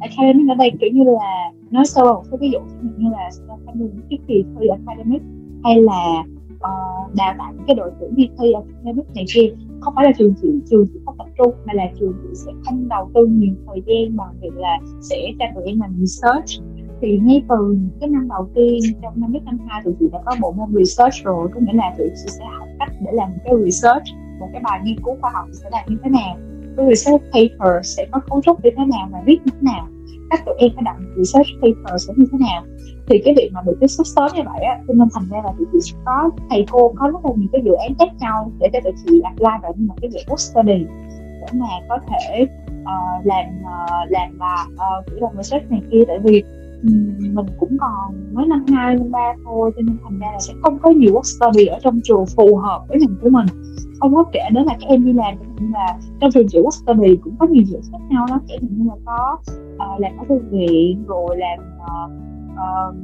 Academic 0.00 0.48
ở 0.48 0.54
đây 0.54 0.70
kiểu 0.80 0.90
như 0.92 1.04
là 1.04 1.50
nói 1.70 1.84
sâu 1.86 2.04
một 2.04 2.22
số 2.30 2.36
ví 2.40 2.50
dụ 2.50 2.58
như 2.98 3.10
là 3.10 3.30
tham 3.66 3.74
những 3.78 4.00
cái 4.10 4.18
kỳ 4.28 4.44
thi 4.60 4.66
academic 4.68 5.22
hay 5.64 5.82
là 5.82 6.24
uh, 6.64 7.14
đào 7.14 7.34
tạo 7.38 7.52
cái 7.66 7.76
đội 7.76 7.90
tuyển 8.00 8.14
đi 8.14 8.28
thi 8.38 8.52
ở 8.52 8.60
academic 8.60 9.06
này 9.14 9.24
kia. 9.34 9.48
Không 9.80 9.94
phải 9.96 10.04
là 10.04 10.12
trường 10.18 10.34
chị 10.42 10.48
trường 10.70 10.86
chỉ 10.92 11.00
không 11.04 11.14
tập 11.18 11.26
trung 11.38 11.54
mà 11.64 11.72
là 11.72 11.84
trường 12.00 12.12
chị 12.22 12.28
sẽ 12.34 12.52
không 12.64 12.88
đầu 12.88 13.10
tư 13.14 13.26
nhiều 13.26 13.54
thời 13.66 13.82
gian 13.86 14.16
bằng 14.16 14.34
việc 14.40 14.54
là 14.56 14.78
sẽ 15.00 15.32
cho 15.38 15.44
tụi 15.54 15.64
em 15.64 15.80
làm 15.80 15.94
research. 16.00 16.64
Thì 17.00 17.18
ngay 17.18 17.42
từ 17.48 17.76
cái 18.00 18.08
năm 18.08 18.28
đầu 18.28 18.48
tiên 18.54 18.80
trong 19.02 19.12
năm 19.16 19.32
nhất 19.32 19.42
năm 19.44 19.58
hai 19.68 19.82
tụi 19.84 19.94
chị 20.00 20.06
đã 20.12 20.18
có 20.24 20.36
bộ 20.40 20.52
môn 20.52 20.68
research 20.74 21.14
rồi 21.24 21.48
có 21.54 21.60
nghĩa 21.60 21.72
là 21.72 21.94
tụi 21.98 22.08
chị 22.08 22.26
sẽ 22.26 22.44
học 22.58 22.68
cách 22.78 22.92
để 23.00 23.12
làm 23.12 23.28
cái 23.44 23.54
research 23.64 24.04
một 24.40 24.48
cái 24.52 24.62
bài 24.64 24.80
nghiên 24.84 24.96
cứu 25.04 25.16
khoa 25.20 25.30
học 25.34 25.48
sẽ 25.52 25.68
làm 25.72 25.84
như 25.88 25.96
thế 26.04 26.10
nào. 26.10 26.36
Cái 26.76 26.86
research 26.88 27.22
paper 27.24 27.86
sẽ 27.86 28.06
có 28.12 28.20
cấu 28.28 28.42
trúc 28.42 28.64
như 28.64 28.70
thế 28.76 28.84
nào 28.84 29.08
và 29.12 29.22
viết 29.26 29.38
như 29.44 29.52
thế 29.52 29.60
nào 29.60 29.88
các 30.36 30.46
tụi 30.46 30.54
em 30.58 30.70
phải 30.74 30.82
đặt 30.84 30.96
research 31.16 31.48
paper 31.62 32.02
sẽ 32.06 32.12
như 32.16 32.26
thế 32.32 32.38
nào. 32.40 32.62
Thì 33.06 33.22
cái 33.24 33.34
việc 33.36 33.50
mà 33.52 33.60
được 33.66 33.76
tiếp 33.80 33.86
xúc 33.86 34.06
sớm 34.06 34.28
như 34.34 34.42
vậy 34.44 34.64
á 34.64 34.78
cho 34.88 34.94
nên 34.94 35.08
thành 35.14 35.24
ra 35.30 35.38
là 35.44 35.52
tụi 35.58 35.80
chị 35.82 35.94
có 36.04 36.30
thầy 36.50 36.66
cô 36.70 36.94
có 36.96 37.08
rất 37.08 37.24
là 37.24 37.30
nhiều 37.36 37.48
cái 37.52 37.62
dự 37.64 37.72
án 37.72 37.94
khác 37.98 38.08
nhau 38.20 38.52
để 38.60 38.68
cho 38.72 38.80
tụi 38.84 38.92
chị 39.06 39.20
apply 39.24 39.54
vào 39.62 39.74
một 39.76 39.94
cái 40.02 40.10
dạng 40.10 40.36
study 40.36 40.84
để 41.40 41.46
mà 41.52 41.66
có 41.88 41.98
thể 42.08 42.46
uh, 42.82 43.26
làm 43.26 43.46
uh, 43.60 44.10
làm 44.10 44.38
và 44.38 44.66
uh, 44.72 44.78
ờ, 44.78 45.02
kiểu 45.06 45.18
làm 45.20 45.36
research 45.36 45.70
này 45.70 45.80
kia. 45.90 46.04
Tại 46.08 46.18
vì 46.18 46.42
mình 46.84 47.46
cũng 47.58 47.76
còn 47.80 48.34
mới 48.34 48.46
năm 48.46 48.64
hai 48.68 48.94
năm 48.94 49.10
ba 49.10 49.34
thôi 49.44 49.70
cho 49.76 49.82
nên 49.82 49.96
thành 50.04 50.18
ra 50.18 50.26
là 50.32 50.38
sẽ 50.38 50.54
không 50.62 50.78
có 50.78 50.90
nhiều 50.90 51.12
work 51.14 51.22
study 51.22 51.66
ở 51.66 51.78
trong 51.82 52.00
trường 52.04 52.24
phù 52.36 52.56
hợp 52.56 52.84
với 52.88 52.98
ngành 53.00 53.16
của 53.22 53.30
mình. 53.30 53.46
Không 54.00 54.14
có 54.14 54.24
kể 54.32 54.40
đến 54.54 54.64
là 54.64 54.76
các 54.80 54.86
em 54.88 55.04
đi 55.04 55.12
làm 55.12 55.34
nhưng 55.60 55.72
là 55.72 55.98
trong 56.20 56.30
trường 56.30 56.46
chỉ 56.48 56.58
work 56.58 56.70
study 56.70 57.16
cũng 57.16 57.36
có 57.38 57.46
nhiều 57.46 57.62
việc 57.70 57.80
khác 57.92 57.98
nhau 58.10 58.26
lắm. 58.30 58.40
Kể 58.48 58.56
như 58.60 58.84
là 58.88 58.96
có 59.04 59.38
uh, 59.74 60.00
làm 60.00 60.12
ở 60.18 60.24
thư 60.28 60.38
viện 60.50 61.04
rồi 61.06 61.36
làm 61.36 61.58
uh, 61.82 62.12
uh, 62.52 62.94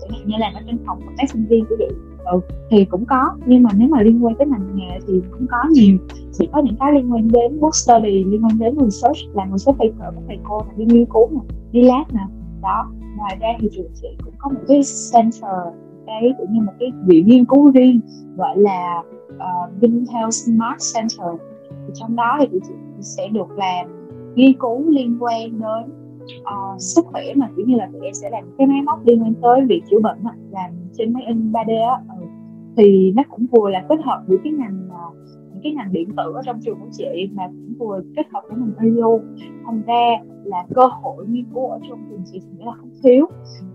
chẳng 0.00 0.10
hạn 0.10 0.26
như 0.26 0.34
làm 0.38 0.54
ở 0.54 0.60
trên 0.66 0.78
phòng 0.86 1.00
công 1.00 1.14
tác 1.18 1.30
sinh 1.30 1.46
viên 1.46 1.64
của 1.64 1.76
vậy 1.78 1.90
ừ, 2.24 2.40
thì 2.70 2.84
cũng 2.84 3.04
có 3.06 3.36
nhưng 3.46 3.62
mà 3.62 3.70
nếu 3.76 3.88
mà 3.88 4.02
liên 4.02 4.24
quan 4.24 4.34
tới 4.38 4.46
ngành 4.46 4.76
nghề 4.76 4.98
thì 5.06 5.20
cũng 5.30 5.46
có 5.50 5.58
nhiều. 5.70 5.96
Chỉ 6.32 6.48
có 6.52 6.62
những 6.64 6.76
cái 6.80 6.92
liên 6.92 7.12
quan 7.12 7.28
đến 7.32 7.60
work 7.60 7.70
study 7.70 8.24
liên 8.24 8.44
quan 8.44 8.58
đến 8.58 8.74
research 8.78 9.16
làm 9.34 9.50
research 9.52 9.78
paper 9.78 10.14
của 10.14 10.22
thầy 10.26 10.38
cô 10.44 10.58
là 10.58 10.72
đi 10.76 10.84
nghiên 10.84 11.06
cứu 11.06 11.28
nè 11.32 11.40
đi 11.72 11.82
lab 11.82 12.14
nè 12.14 12.26
đó. 12.66 12.90
Ngoài 13.16 13.36
ra 13.40 13.48
thì 13.60 13.68
trường 13.72 13.90
chị 14.02 14.08
cũng 14.24 14.34
có 14.38 14.50
một 14.50 14.60
cái 14.68 14.80
center 15.12 15.54
cái 16.06 16.32
cũng 16.38 16.52
như 16.52 16.60
một 16.60 16.72
cái 16.80 16.92
viện 17.06 17.26
nghiên 17.26 17.44
cứu 17.44 17.70
riêng 17.70 18.00
gọi 18.36 18.58
là 18.58 19.02
ờ, 19.38 19.48
uh, 19.64 19.80
Vinhealth 19.80 20.32
Smart 20.32 20.94
Center. 20.94 21.28
Thì 21.70 21.92
trong 21.94 22.16
đó 22.16 22.36
thì 22.40 22.46
tụi 22.46 22.60
chị 22.68 22.74
sẽ 23.00 23.28
được 23.28 23.50
làm 23.50 23.86
nghiên 24.34 24.58
cứu 24.58 24.90
liên 24.90 25.16
quan 25.20 25.60
đến 25.60 25.92
uh, 26.40 26.80
sức 26.80 27.06
khỏe 27.06 27.22
mà 27.36 27.48
kiểu 27.56 27.66
như 27.66 27.76
là 27.76 27.88
tụi 27.92 28.04
em 28.04 28.14
sẽ 28.14 28.30
làm 28.30 28.44
cái 28.58 28.66
máy 28.66 28.82
móc 28.82 29.06
liên 29.06 29.22
quan 29.22 29.34
tới 29.42 29.64
việc 29.68 29.82
chữa 29.90 30.00
bệnh 30.00 30.18
mà, 30.22 30.30
làm 30.50 30.70
trên 30.98 31.12
máy 31.12 31.22
in 31.26 31.52
3D 31.52 31.90
á. 31.90 32.02
Ừ. 32.08 32.26
thì 32.76 33.12
nó 33.16 33.22
cũng 33.30 33.46
vừa 33.52 33.70
là 33.70 33.84
kết 33.88 33.96
hợp 34.04 34.22
giữa 34.28 34.36
cái 34.44 34.52
ngành 34.52 34.88
uh, 34.88 35.16
cái 35.66 35.74
ngành 35.74 35.92
điện 35.92 36.08
tử 36.16 36.32
ở 36.34 36.42
trong 36.44 36.60
trường 36.60 36.78
của 36.80 36.88
chị 36.92 37.30
mà 37.34 37.46
cũng 37.46 37.74
vừa 37.78 38.00
kết 38.16 38.26
hợp 38.32 38.40
với 38.48 38.58
ngành 38.58 38.94
IO 38.94 39.18
thành 39.66 39.82
ra 39.86 40.08
là 40.44 40.64
cơ 40.74 40.86
hội 40.86 41.26
nghiên 41.28 41.44
cứu 41.54 41.66
ở 41.66 41.78
trong 41.88 42.06
trường 42.10 42.22
chị 42.32 42.40
thì 42.40 42.64
là 42.64 42.72
không 42.78 42.90
thiếu. 43.02 43.26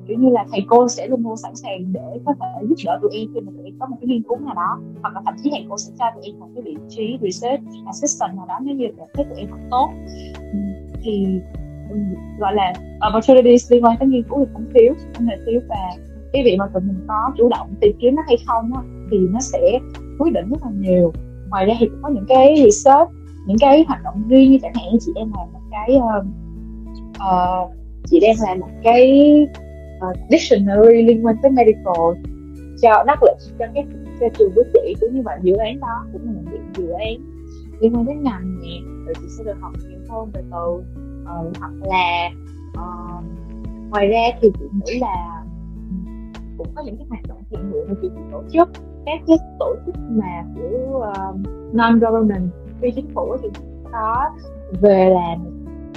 Kiểu 0.08 0.20
như 0.20 0.30
là 0.30 0.46
thầy 0.52 0.66
cô 0.68 0.88
sẽ 0.88 1.08
luôn 1.08 1.24
luôn 1.24 1.38
sẵn 1.38 1.56
sàng 1.56 1.94
để 1.94 2.20
có 2.26 2.34
thể 2.40 2.68
giúp 2.70 2.76
đỡ 2.86 3.00
tụi 3.02 3.12
em 3.14 3.28
khi 3.34 3.40
mà 3.42 3.52
tụi 3.58 3.66
em 3.66 3.74
có 3.80 3.86
một 3.86 3.98
cái 4.02 4.08
nghiên 4.08 4.24
cứu 4.24 4.38
nào 4.40 4.56
đó 4.56 4.80
hoặc 5.02 5.14
là 5.16 5.22
thậm 5.26 5.34
chí 5.44 5.50
thầy 5.52 5.66
cô 5.70 5.78
sẽ 5.78 5.94
cho 6.00 6.06
tụi 6.16 6.24
em 6.24 6.40
một 6.40 6.48
cái 6.56 6.64
vị 6.64 6.76
trí 6.90 7.18
research 7.22 7.64
assistant 7.86 8.36
nào 8.36 8.46
đó 8.48 8.60
nếu 8.62 8.76
như 8.76 8.88
thấy 9.14 9.26
tụi 9.26 9.38
em 9.38 9.50
học 9.50 9.60
tốt. 9.72 9.90
Thì 11.02 11.40
gọi 12.40 12.56
là 12.56 12.74
opportunities 13.10 13.72
liên 13.72 13.84
quan 13.84 13.98
tới 14.00 14.08
nghiên 14.08 14.24
cứu 14.24 14.46
thì 14.46 14.52
không 14.54 14.66
thiếu 14.74 14.94
không 15.18 15.26
hề 15.28 15.36
thiếu. 15.46 15.62
Và 15.70 15.90
cái 16.34 16.44
việc 16.46 16.56
mà 16.60 16.68
tụi 16.74 16.82
mình 16.82 17.06
có 17.08 17.32
chủ 17.38 17.50
động 17.50 17.68
tìm 17.82 17.96
kiếm 18.00 18.16
nó 18.16 18.22
hay 18.28 18.38
không 18.48 18.74
á, 18.74 18.82
thì 19.12 19.18
nó 19.20 19.40
sẽ 19.40 19.80
quyết 20.20 20.32
định 20.34 20.50
rất 20.50 20.58
là 20.62 20.72
nhiều 20.80 21.12
ngoài 21.52 21.66
ra 21.66 21.74
thì 21.80 21.88
cũng 21.88 22.00
có 22.02 22.10
những 22.10 22.26
cái 22.28 22.56
research 22.66 23.10
những 23.46 23.58
cái 23.60 23.86
hoạt 23.88 24.04
động 24.04 24.24
riêng 24.28 24.52
như 24.52 24.60
chẳng 24.62 24.74
hạn 24.74 24.86
như 24.92 24.98
chị 25.02 25.12
đang 25.16 25.32
làm 25.36 25.54
một 25.54 25.60
cái 25.72 25.96
uh, 25.96 26.26
uh, 27.16 27.72
chị 28.06 28.20
đang 28.20 28.36
làm 28.48 28.60
một 28.60 28.70
cái 28.84 29.32
uh, 29.98 30.18
dictionary 30.30 31.02
liên 31.02 31.26
quan 31.26 31.36
tới 31.42 31.52
medical 31.52 32.24
cho 32.82 33.04
đắc 33.04 33.24
lực 33.24 33.38
cho 33.60 33.66
các 33.74 33.86
cho 34.20 34.28
trường 34.38 34.52
của 34.56 34.64
chị 34.74 34.96
cũng 35.02 35.16
như 35.16 35.22
vậy 35.26 35.40
dự 35.42 35.56
án 35.56 35.80
đó 35.80 36.06
cũng 36.14 36.22
là 36.26 36.32
một 36.32 36.58
dự 36.78 36.90
án 36.90 37.16
liên 37.80 37.96
quan 37.96 38.06
đến 38.06 38.24
ngành 38.24 38.62
nè. 38.62 38.76
Rồi 39.06 39.14
chị 39.22 39.28
sẽ 39.38 39.44
được 39.44 39.58
học 39.62 39.72
nhiều 39.90 40.00
hơn 40.10 40.30
về 40.34 40.42
từ 40.52 40.68
uh, 40.68 41.58
hoặc 41.60 41.72
là 41.82 42.30
uh, 42.72 43.24
ngoài 43.90 44.08
ra 44.08 44.22
thì 44.42 44.52
chị 44.60 44.66
nghĩ 44.86 45.00
là 45.00 45.44
ừ, 45.90 45.96
cũng 46.58 46.68
có 46.76 46.84
những 46.86 46.98
cái 46.98 47.06
hoạt 47.10 47.22
động 47.28 47.44
thiện 47.50 47.70
nguyện 47.70 47.86
mà 47.88 47.94
chị 48.02 48.10
tổ 48.32 48.44
chức 48.52 48.70
các 49.06 49.20
cái 49.28 49.38
tổ 49.60 49.76
chức 49.86 49.96
mà 50.10 50.44
của 50.56 50.98
uh, 50.98 51.36
non 51.74 52.00
government 52.00 52.50
phi 52.82 52.92
chính 52.92 53.08
phủ 53.16 53.36
thì 53.42 53.50
có 53.92 54.30
về 54.82 55.10
làm 55.10 55.40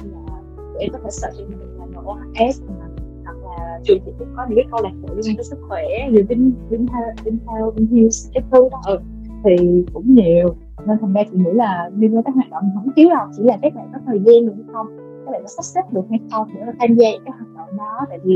là 0.05 0.41
em 0.79 0.91
có 0.93 0.99
thể 1.05 1.11
search 1.11 1.37
trên 1.39 1.49
mình 1.49 1.79
là 1.79 1.87
NOHS 1.87 2.63
mà 2.63 2.87
hoặc 3.25 3.37
là 3.45 3.81
trường 3.85 3.99
thì 4.07 4.13
cũng 4.19 4.29
có 4.37 4.47
những 4.49 4.57
cái 4.57 4.67
câu 4.71 4.81
lạc 4.83 4.93
bộ 5.03 5.09
liên 5.15 5.23
quan 5.27 5.37
tới 5.37 5.45
sức 5.45 5.59
khỏe 5.69 5.85
như 6.11 6.25
Vinh 6.29 6.53
Vinh 6.69 6.87
Vinh 7.25 7.39
Health 7.47 7.75
Vinh 7.77 7.87
Hills 7.87 8.31
cái 8.35 8.43
thứ 8.51 8.69
đó. 8.73 8.81
Ừ. 8.87 8.99
thì 9.45 9.85
cũng 9.95 10.15
nhiều. 10.15 10.55
Nên 10.87 10.99
thành 11.01 11.13
ra 11.13 11.23
chị 11.31 11.39
nghĩ 11.39 11.53
là 11.53 11.91
liên 11.99 12.17
quan 12.17 12.25
tới 12.25 12.33
hoạt 12.35 12.51
động 12.51 12.65
không 12.75 12.93
thiếu 12.97 13.09
đâu 13.11 13.27
chỉ 13.37 13.43
là 13.43 13.59
các 13.63 13.75
bạn 13.75 13.91
có 13.93 13.99
thời 14.07 14.19
gian 14.19 14.47
được 14.47 14.65
không 14.73 14.87
các 15.25 15.33
bạn 15.33 15.43
có 15.43 15.49
sắp 15.49 15.63
xếp 15.63 15.83
được 15.93 16.05
hay 16.11 16.21
không 16.31 16.49
để 16.55 16.61
tham 16.81 16.95
gia 16.95 17.09
cái 17.25 17.33
hoạt 17.39 17.57
động 17.57 17.77
đó. 17.77 18.07
Tại 18.09 18.19
vì 18.25 18.35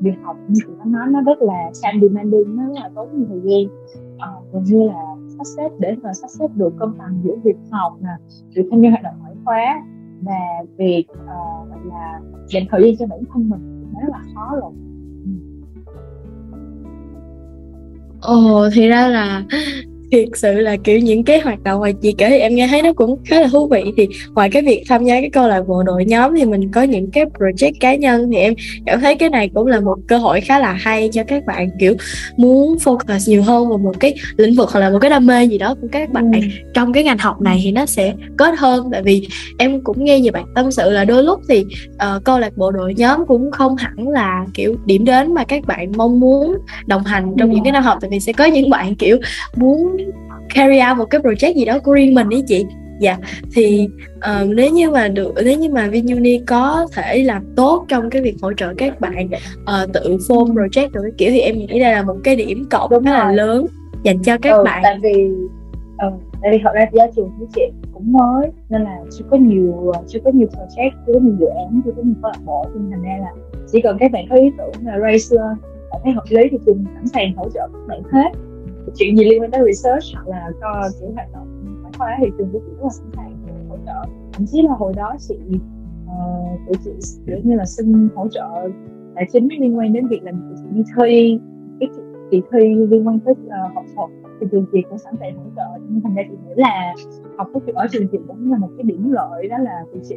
việc 0.00 0.14
học 0.24 0.36
như 0.48 0.60
chị 0.66 0.72
có 0.78 0.84
nói 0.84 1.06
nó 1.10 1.20
rất 1.20 1.42
là 1.42 1.70
time 1.82 2.08
demanding 2.08 2.56
nó 2.56 2.62
rất 2.66 2.72
là 2.74 2.90
tốn 2.94 3.08
nhiều 3.12 3.26
thời 3.28 3.40
gian 3.40 3.90
Ờ, 4.20 4.30
uh, 4.38 4.52
gần 4.52 4.62
như 4.64 4.82
là 4.86 5.16
sắp 5.28 5.44
xếp 5.56 5.68
để 5.78 5.96
mà 6.02 6.12
sắp 6.12 6.28
xếp 6.28 6.46
được 6.54 6.72
cân 6.78 6.98
bằng 6.98 7.20
giữa 7.24 7.34
việc 7.44 7.56
học 7.70 7.98
nè 8.00 8.10
việc 8.54 8.68
tham 8.70 8.82
gia 8.82 8.90
hoạt 8.90 9.02
động 9.02 9.14
ngoại 9.20 9.34
khóa 9.44 9.82
và 10.22 10.38
việc 10.76 11.04
uh, 11.10 11.68
gọi 11.68 11.78
là 11.84 12.20
dành 12.46 12.62
thời 12.70 12.82
gian 12.82 12.96
cho 12.98 13.06
bản 13.06 13.20
thân 13.32 13.48
mình 13.50 13.90
nó 13.94 14.00
rất 14.00 14.08
là 14.12 14.22
khó 14.34 14.56
rồi. 14.56 14.72
Ừ. 15.24 15.30
Ồ 18.22 18.68
thì 18.74 18.88
ra 18.88 19.08
là 19.08 19.42
thiệt 20.12 20.28
sự 20.34 20.52
là 20.52 20.76
kiểu 20.84 20.98
những 20.98 21.24
cái 21.24 21.40
hoạt 21.40 21.62
động 21.62 21.80
mà 21.80 21.92
chị 21.92 22.14
kể 22.18 22.30
thì 22.30 22.38
em 22.38 22.54
nghe 22.54 22.68
thấy 22.68 22.82
nó 22.82 22.92
cũng 22.92 23.24
khá 23.24 23.40
là 23.40 23.48
thú 23.48 23.68
vị. 23.68 23.84
Thì 23.96 24.08
ngoài 24.34 24.50
cái 24.50 24.62
việc 24.62 24.84
tham 24.88 25.04
gia 25.04 25.20
cái 25.20 25.30
câu 25.30 25.48
lạc 25.48 25.62
bộ 25.68 25.82
đội 25.82 26.04
nhóm 26.04 26.36
thì 26.36 26.44
mình 26.44 26.70
có 26.72 26.82
những 26.82 27.10
cái 27.10 27.24
project 27.38 27.72
cá 27.80 27.94
nhân. 27.94 28.30
Thì 28.32 28.38
em 28.38 28.54
cảm 28.86 29.00
thấy 29.00 29.14
cái 29.14 29.30
này 29.30 29.50
cũng 29.54 29.66
là 29.66 29.80
một 29.80 29.96
cơ 30.08 30.18
hội 30.18 30.40
khá 30.40 30.58
là 30.58 30.72
hay 30.72 31.08
cho 31.12 31.22
các 31.24 31.46
bạn 31.46 31.68
kiểu 31.80 31.94
muốn 32.36 32.76
focus 32.84 33.30
nhiều 33.30 33.42
hơn 33.42 33.68
vào 33.68 33.78
một 33.78 34.00
cái 34.00 34.14
lĩnh 34.36 34.54
vực 34.54 34.70
hoặc 34.70 34.80
là 34.80 34.90
một 34.90 34.98
cái 35.00 35.10
đam 35.10 35.26
mê 35.26 35.44
gì 35.44 35.58
đó 35.58 35.74
của 35.80 35.88
các 35.92 36.12
bạn. 36.12 36.32
Ừ. 36.32 36.40
trong 36.74 36.92
cái 36.92 37.04
ngành 37.04 37.18
học 37.18 37.40
này 37.40 37.60
thì 37.64 37.72
nó 37.72 37.86
sẽ 37.86 38.14
kết 38.36 38.54
hơn. 38.58 38.88
Tại 38.92 39.02
vì 39.02 39.28
em 39.58 39.80
cũng 39.84 40.04
nghe 40.04 40.20
nhiều 40.20 40.32
bạn 40.32 40.44
tâm 40.54 40.70
sự 40.70 40.90
là 40.90 41.04
đôi 41.04 41.22
lúc 41.22 41.40
thì 41.48 41.64
uh, 41.94 42.24
câu 42.24 42.38
lạc 42.38 42.56
bộ 42.56 42.70
đội 42.70 42.94
nhóm 42.94 43.26
cũng 43.26 43.50
không 43.50 43.76
hẳn 43.76 44.08
là 44.08 44.46
kiểu 44.54 44.76
điểm 44.86 45.04
đến 45.04 45.34
mà 45.34 45.44
các 45.44 45.66
bạn 45.66 45.92
mong 45.96 46.20
muốn 46.20 46.56
đồng 46.86 47.04
hành 47.04 47.34
trong 47.38 47.50
ừ. 47.50 47.54
những 47.54 47.64
cái 47.64 47.72
năm 47.72 47.82
học. 47.82 47.98
Tại 48.00 48.10
vì 48.10 48.20
sẽ 48.20 48.32
có 48.32 48.44
những 48.44 48.70
bạn 48.70 48.94
kiểu 48.94 49.18
muốn 49.56 49.96
carry 50.54 50.78
out 50.90 50.98
một 50.98 51.04
cái 51.04 51.20
project 51.20 51.54
gì 51.54 51.64
đó 51.64 51.78
của 51.78 51.92
riêng 51.92 52.14
mình 52.14 52.28
ý 52.28 52.42
chị. 52.46 52.66
Dạ 53.00 53.16
thì 53.54 53.88
uh, 54.16 54.48
nếu 54.48 54.70
như 54.70 54.90
mà 54.90 55.08
được 55.08 55.34
nếu 55.44 55.58
như 55.58 55.70
mà 55.70 55.88
Vinuni 55.88 56.38
có 56.46 56.86
thể 56.94 57.22
làm 57.22 57.44
tốt 57.56 57.84
trong 57.88 58.10
cái 58.10 58.22
việc 58.22 58.36
hỗ 58.42 58.52
trợ 58.52 58.74
các 58.78 59.00
bạn 59.00 59.28
uh, 59.62 59.92
tự 59.92 60.16
form 60.28 60.54
project 60.54 60.88
rồi 60.92 61.04
cái 61.04 61.12
kiểu 61.18 61.30
thì 61.30 61.40
em 61.40 61.58
nghĩ 61.58 61.66
đây 61.66 61.92
là 61.92 62.02
một 62.02 62.16
cái 62.24 62.36
điểm 62.36 62.66
cộng 62.70 63.04
khá 63.04 63.10
là 63.10 63.32
lớn 63.32 63.66
dành 64.02 64.22
cho 64.22 64.36
các 64.42 64.50
ừ, 64.50 64.62
bạn. 64.64 64.80
tại 64.82 64.98
vì 65.02 65.12
ừ, 65.98 66.08
tại 66.42 66.50
vì 66.52 66.58
thật 66.64 66.70
ra 66.74 66.86
do 66.92 67.06
trường 67.16 67.30
của 67.38 67.46
chị 67.54 67.62
cũng 67.92 68.12
mới 68.12 68.50
nên 68.68 68.82
là 68.84 68.98
chưa 69.18 69.24
có 69.30 69.36
nhiều 69.36 69.92
chưa 70.08 70.18
có 70.24 70.30
nhiều 70.30 70.48
project 70.48 70.90
chưa 71.06 71.12
có 71.12 71.20
nhiều 71.20 71.34
dự 71.40 71.46
án 71.46 71.80
chưa 71.84 71.92
có 71.96 72.02
nhiều 72.02 72.14
câu 72.22 72.30
lạc 72.34 72.40
bộ 72.44 72.66
nên 72.74 72.90
thành 72.90 73.02
ra 73.02 73.16
là 73.20 73.30
chỉ 73.72 73.80
cần 73.80 73.96
các 74.00 74.12
bạn 74.12 74.24
có 74.30 74.36
ý 74.36 74.50
tưởng 74.58 74.86
là 74.86 74.98
raise 75.02 75.36
lên 75.36 75.56
thấy 76.04 76.12
hợp 76.12 76.24
lý 76.28 76.42
thì 76.50 76.58
trường 76.66 76.84
sẵn 76.94 77.06
sàng 77.06 77.32
hỗ 77.36 77.50
trợ 77.54 77.60
các 77.60 77.86
bạn 77.88 78.02
hết 78.12 78.49
chuyện 78.96 79.16
gì 79.16 79.24
liên 79.24 79.42
quan 79.42 79.50
tới 79.50 79.62
research 79.66 80.04
hoặc 80.14 80.28
là 80.28 80.50
cho 80.60 80.88
kiểu 81.00 81.10
hoạt 81.14 81.28
động 81.32 81.76
ngoại 81.80 81.92
khóa 81.98 82.16
thì 82.20 82.30
trường 82.38 82.50
của 82.52 82.58
chị 82.58 82.72
rất 82.76 82.82
là 82.82 82.90
sẵn 82.90 83.06
sàng 83.16 83.68
hỗ 83.68 83.76
trợ. 83.86 84.10
Thậm 84.32 84.46
chí 84.46 84.62
là 84.62 84.74
hồi 84.74 84.92
đó 84.96 85.14
chị 85.18 85.34
uh, 86.04 86.60
của 86.66 86.74
chị 86.84 86.90
kiểu 87.26 87.38
như 87.42 87.54
là 87.56 87.64
xin 87.64 88.08
hỗ 88.14 88.28
trợ 88.28 88.68
tài 89.14 89.28
chính 89.32 89.48
liên 89.60 89.78
quan 89.78 89.92
đến 89.92 90.06
việc 90.06 90.22
làm 90.22 90.54
chị 90.56 90.64
đi 90.74 90.82
thi 90.96 91.38
cái 91.80 91.88
kỳ 92.30 92.42
thi 92.52 92.74
liên 92.74 93.08
quan 93.08 93.20
tới 93.20 93.34
uh, 93.46 93.74
học 93.74 93.84
thuật. 93.94 94.10
Thì 94.40 94.46
trường 94.52 94.66
chị 94.72 94.78
cũng 94.88 94.98
sẵn 94.98 95.14
sàng 95.20 95.36
hỗ 95.36 95.50
trợ. 95.56 95.84
Nhưng 95.88 96.00
thành 96.00 96.14
ra 96.14 96.22
chị 96.30 96.36
nghĩ 96.46 96.54
là 96.56 96.94
học 97.38 97.48
của 97.52 97.60
chị 97.66 97.72
ở 97.74 97.86
trường 97.90 98.08
chị 98.12 98.18
cũng 98.28 98.52
là 98.52 98.58
một 98.58 98.68
cái 98.76 98.84
điểm 98.84 99.12
lợi 99.12 99.48
đó 99.48 99.58
là 99.58 99.84
của 99.92 99.98
chị 100.08 100.16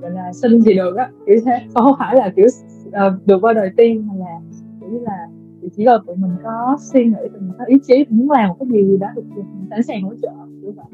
gọi 0.00 0.10
là 0.10 0.32
xin 0.32 0.60
thì 0.64 0.74
được 0.74 0.96
á. 0.96 1.10
Kiểu 1.26 1.36
thế. 1.44 1.60
Không 1.74 1.92
phải 1.98 2.16
là 2.16 2.32
kiểu 2.36 2.46
uh, 2.88 3.26
được 3.26 3.38
qua 3.40 3.52
đời 3.52 3.70
tiên 3.76 4.08
mà 4.08 4.14
là 4.14 4.40
kiểu 4.80 4.90
như 4.90 4.98
là 4.98 5.28
thì 5.66 5.70
chỉ 5.76 5.84
là 5.84 5.98
tụi 6.06 6.16
mình 6.16 6.30
có 6.44 6.76
suy 6.92 7.04
nghĩ 7.04 7.16
tụi 7.32 7.40
mình 7.40 7.52
có 7.58 7.64
ý 7.64 7.76
chí 7.86 8.04
muốn 8.08 8.30
làm 8.30 8.48
một 8.48 8.56
cái 8.58 8.68
gì 8.84 8.96
đó 9.00 9.06
thì 9.16 9.22
mình 9.36 9.66
sẵn 9.70 9.82
sàng 9.82 10.02
hỗ 10.02 10.12
trợ 10.22 10.28
như 10.62 10.72
vậy. 10.76 10.84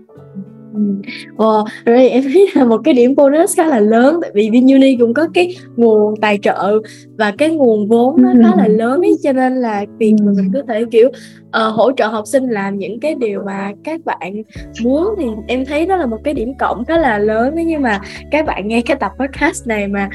Wow, 1.36 1.64
rồi 1.84 2.08
em 2.08 2.22
thấy 2.22 2.50
là 2.54 2.64
một 2.64 2.80
cái 2.84 2.94
điểm 2.94 3.14
bonus 3.14 3.56
khá 3.56 3.66
là 3.66 3.80
lớn 3.80 4.18
tại 4.22 4.30
vì 4.34 4.50
VinUni 4.50 4.96
cũng 4.96 5.14
có 5.14 5.28
cái 5.34 5.56
nguồn 5.76 6.14
tài 6.20 6.38
trợ 6.42 6.78
và 7.18 7.32
cái 7.38 7.50
nguồn 7.50 7.88
vốn 7.88 8.22
nó 8.22 8.32
khá 8.42 8.56
là 8.56 8.68
lớn 8.78 9.00
ấy 9.00 9.14
cho 9.22 9.32
nên 9.32 9.54
là 9.54 9.84
việc 9.98 10.14
mà 10.22 10.32
mình 10.36 10.50
có 10.54 10.60
thể 10.68 10.84
kiểu 10.90 11.08
uh, 11.08 11.74
hỗ 11.74 11.92
trợ 11.92 12.06
học 12.06 12.26
sinh 12.26 12.48
làm 12.48 12.78
những 12.78 13.00
cái 13.00 13.14
điều 13.14 13.42
mà 13.46 13.72
các 13.84 14.00
bạn 14.04 14.42
muốn 14.82 15.04
thì 15.18 15.24
em 15.48 15.64
thấy 15.64 15.86
đó 15.86 15.96
là 15.96 16.06
một 16.06 16.18
cái 16.24 16.34
điểm 16.34 16.54
cộng 16.58 16.84
khá 16.84 16.98
là 16.98 17.18
lớn 17.18 17.52
nếu 17.56 17.66
như 17.66 17.78
mà 17.78 18.00
các 18.30 18.46
bạn 18.46 18.68
nghe 18.68 18.80
cái 18.80 18.96
tập 18.96 19.12
podcast 19.18 19.66
này 19.66 19.88
mà 19.88 20.08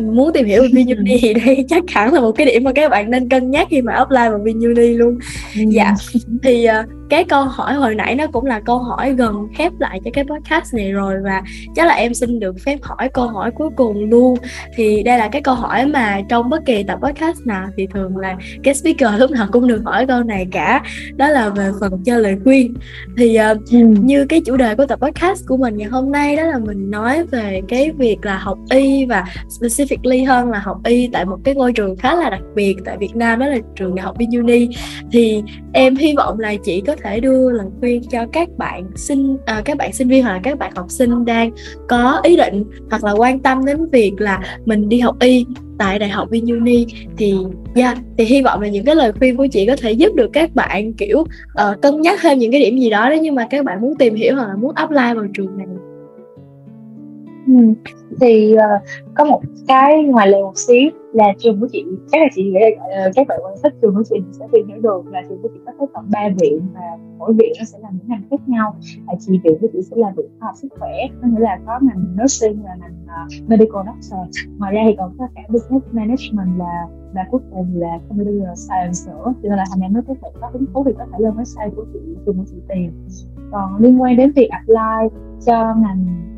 muốn 0.00 0.32
tìm 0.32 0.46
hiểu 0.46 0.62
về 0.62 0.68
VinUni 0.72 1.18
thì 1.20 1.34
đây 1.34 1.64
chắc 1.68 1.82
hẳn 1.88 2.12
là 2.14 2.20
một 2.20 2.32
cái 2.32 2.46
điểm 2.46 2.64
mà 2.64 2.72
các 2.72 2.90
bạn 2.90 3.10
nên 3.10 3.28
cân 3.28 3.50
nhắc 3.50 3.66
khi 3.70 3.82
mà 3.82 3.92
apply 3.92 4.16
vào 4.16 4.40
VinUni 4.44 4.94
luôn. 4.94 5.18
Dạ. 5.54 5.94
Thì 6.42 6.66
uh, 6.68 7.02
cái 7.12 7.24
câu 7.24 7.44
hỏi 7.44 7.74
hồi 7.74 7.94
nãy 7.94 8.14
nó 8.14 8.26
cũng 8.26 8.44
là 8.44 8.60
câu 8.60 8.78
hỏi 8.78 9.12
gần 9.12 9.48
khép 9.54 9.72
lại 9.78 10.00
cho 10.04 10.10
cái 10.14 10.24
podcast 10.24 10.74
này 10.74 10.92
rồi 10.92 11.14
và 11.24 11.42
chắc 11.76 11.86
là 11.86 11.94
em 11.94 12.14
xin 12.14 12.40
được 12.40 12.56
phép 12.64 12.78
hỏi 12.82 13.08
câu 13.14 13.28
hỏi 13.28 13.50
cuối 13.50 13.68
cùng 13.76 14.10
luôn 14.10 14.38
thì 14.76 15.02
đây 15.02 15.18
là 15.18 15.28
cái 15.28 15.42
câu 15.42 15.54
hỏi 15.54 15.86
mà 15.86 16.20
trong 16.28 16.50
bất 16.50 16.66
kỳ 16.66 16.82
tập 16.82 16.98
podcast 17.02 17.38
nào 17.44 17.68
thì 17.76 17.86
thường 17.94 18.16
là 18.16 18.36
cái 18.62 18.74
speaker 18.74 19.20
lúc 19.20 19.30
nào 19.30 19.46
cũng 19.52 19.66
được 19.66 19.82
hỏi 19.84 20.06
câu 20.06 20.22
này 20.22 20.46
cả 20.50 20.82
đó 21.16 21.28
là 21.28 21.48
về 21.48 21.70
phần 21.80 22.02
cho 22.04 22.18
lời 22.18 22.36
khuyên 22.44 22.74
thì 23.16 23.38
uh, 23.52 23.70
ừ. 23.70 23.78
như 23.78 24.24
cái 24.24 24.40
chủ 24.46 24.56
đề 24.56 24.74
của 24.74 24.86
tập 24.86 24.98
podcast 25.02 25.46
của 25.46 25.56
mình 25.56 25.76
ngày 25.76 25.88
hôm 25.88 26.12
nay 26.12 26.36
đó 26.36 26.42
là 26.42 26.58
mình 26.58 26.90
nói 26.90 27.26
về 27.26 27.60
cái 27.68 27.90
việc 27.90 28.18
là 28.22 28.38
học 28.38 28.58
y 28.70 29.04
và 29.04 29.24
specifically 29.82 30.26
hơn 30.26 30.50
là 30.50 30.58
học 30.58 30.80
y 30.84 31.08
tại 31.12 31.24
một 31.24 31.38
cái 31.44 31.54
ngôi 31.54 31.72
trường 31.72 31.96
khá 31.96 32.14
là 32.14 32.30
đặc 32.30 32.42
biệt 32.54 32.76
tại 32.84 32.96
Việt 32.98 33.16
Nam 33.16 33.38
đó 33.38 33.46
là 33.46 33.58
trường 33.76 33.94
đại 33.94 34.04
học 34.04 34.16
VinUni 34.18 34.68
thì 35.12 35.42
em 35.72 35.96
hy 35.96 36.14
vọng 36.16 36.40
là 36.40 36.54
chị 36.64 36.82
có 36.86 36.96
thể 36.96 37.20
đưa 37.20 37.50
lời 37.50 37.66
khuyên 37.80 38.02
cho 38.10 38.26
các 38.32 38.48
bạn 38.58 38.84
sinh 38.96 39.36
à, 39.46 39.62
các 39.64 39.76
bạn 39.76 39.92
sinh 39.92 40.08
viên 40.08 40.22
hoặc 40.22 40.32
là 40.32 40.40
các 40.42 40.58
bạn 40.58 40.72
học 40.76 40.86
sinh 40.90 41.24
đang 41.24 41.50
có 41.88 42.20
ý 42.22 42.36
định 42.36 42.64
hoặc 42.90 43.04
là 43.04 43.12
quan 43.12 43.38
tâm 43.38 43.64
đến 43.64 43.90
việc 43.90 44.12
là 44.18 44.40
mình 44.64 44.88
đi 44.88 45.00
học 45.00 45.16
y 45.20 45.46
tại 45.78 45.98
đại 45.98 46.08
học 46.08 46.28
VinUni 46.30 46.86
thì 47.16 47.34
yeah, 47.74 47.98
thì 48.18 48.24
hy 48.24 48.42
vọng 48.42 48.60
là 48.60 48.68
những 48.68 48.84
cái 48.84 48.94
lời 48.94 49.12
khuyên 49.18 49.36
của 49.36 49.46
chị 49.52 49.66
có 49.66 49.76
thể 49.76 49.92
giúp 49.92 50.14
được 50.14 50.30
các 50.32 50.54
bạn 50.54 50.92
kiểu 50.92 51.18
uh, 51.20 51.82
cân 51.82 52.00
nhắc 52.00 52.18
thêm 52.22 52.38
những 52.38 52.52
cái 52.52 52.60
điểm 52.60 52.78
gì 52.78 52.90
đó 52.90 53.08
đấy 53.08 53.18
nhưng 53.22 53.34
mà 53.34 53.46
các 53.50 53.64
bạn 53.64 53.80
muốn 53.80 53.94
tìm 53.98 54.14
hiểu 54.14 54.34
hoặc 54.36 54.48
là 54.48 54.54
muốn 54.56 54.74
apply 54.74 55.14
vào 55.14 55.26
trường 55.34 55.58
này 55.58 55.66
ừ. 57.46 57.52
thì 58.20 58.54
uh, 58.54 58.82
có 59.14 59.24
một 59.24 59.40
cái 59.68 60.04
ngoài 60.04 60.28
lề 60.28 60.42
một 60.42 60.56
xíu 60.56 60.90
là 61.12 61.24
trường 61.38 61.60
của 61.60 61.68
chị 61.72 61.84
chắc 62.12 62.18
là 62.22 62.28
chị 62.34 62.42
nghĩ 62.44 62.60
uh, 62.74 63.12
các 63.14 63.26
bạn 63.26 63.40
quan 63.44 63.56
sát 63.56 63.72
trường 63.82 63.94
của 63.94 64.02
chị 64.10 64.16
sẽ 64.32 64.46
tìm 64.52 64.68
hiểu 64.68 64.80
được 64.80 65.06
là 65.06 65.22
trường 65.28 65.42
của 65.42 65.48
chị 65.54 65.60
có 65.66 65.72
tới 65.78 65.88
tận 65.94 66.04
ba 66.10 66.28
viện 66.40 66.60
và 66.74 66.98
mỗi 67.18 67.32
viện 67.32 67.52
nó 67.58 67.64
sẽ 67.64 67.78
làm 67.82 67.92
những 67.98 68.08
ngành 68.08 68.22
khác 68.30 68.40
nhau. 68.46 68.76
Là 69.06 69.14
chị 69.20 69.40
viện 69.44 69.58
của 69.60 69.66
chị 69.72 69.82
sẽ 69.82 69.96
là 69.96 70.12
viện 70.16 70.26
khoa 70.38 70.46
học 70.46 70.54
sức 70.56 70.68
khỏe 70.78 70.92
có 71.22 71.28
nghĩa 71.28 71.40
là 71.40 71.58
có 71.66 71.78
ngành 71.82 72.16
nursing 72.22 72.64
là 72.64 72.76
ngành 72.80 72.96
uh, 73.04 73.48
medical 73.50 73.82
doctor. 73.86 74.48
Ngoài 74.58 74.74
ra 74.74 74.80
thì 74.86 74.94
còn 74.98 75.16
có 75.18 75.28
cả 75.34 75.42
business 75.48 75.86
management 75.92 76.58
là 76.58 76.86
và 77.14 77.26
cuối 77.30 77.40
cùng 77.50 77.66
là 77.74 77.98
computer 78.08 78.58
science 78.68 79.12
nữa. 79.12 79.34
Cho 79.42 79.48
nên 79.48 79.58
là 79.58 79.64
thành 79.70 79.80
em 79.80 79.92
nó 79.92 80.00
các 80.08 80.16
bạn 80.22 80.32
có 80.40 80.50
hứng 80.52 80.66
thú 80.74 80.84
thì 80.86 80.92
có 80.98 81.04
thể 81.12 81.18
lên 81.18 81.32
website 81.32 81.70
của 81.76 81.84
chị 81.92 81.98
trường 82.26 82.36
của 82.36 82.44
chị 82.50 82.56
tìm. 82.68 82.92
Còn 83.52 83.76
liên 83.78 84.02
quan 84.02 84.16
đến 84.16 84.32
việc 84.36 84.48
apply 84.50 85.18
cho 85.46 85.74
ngành 85.74 86.31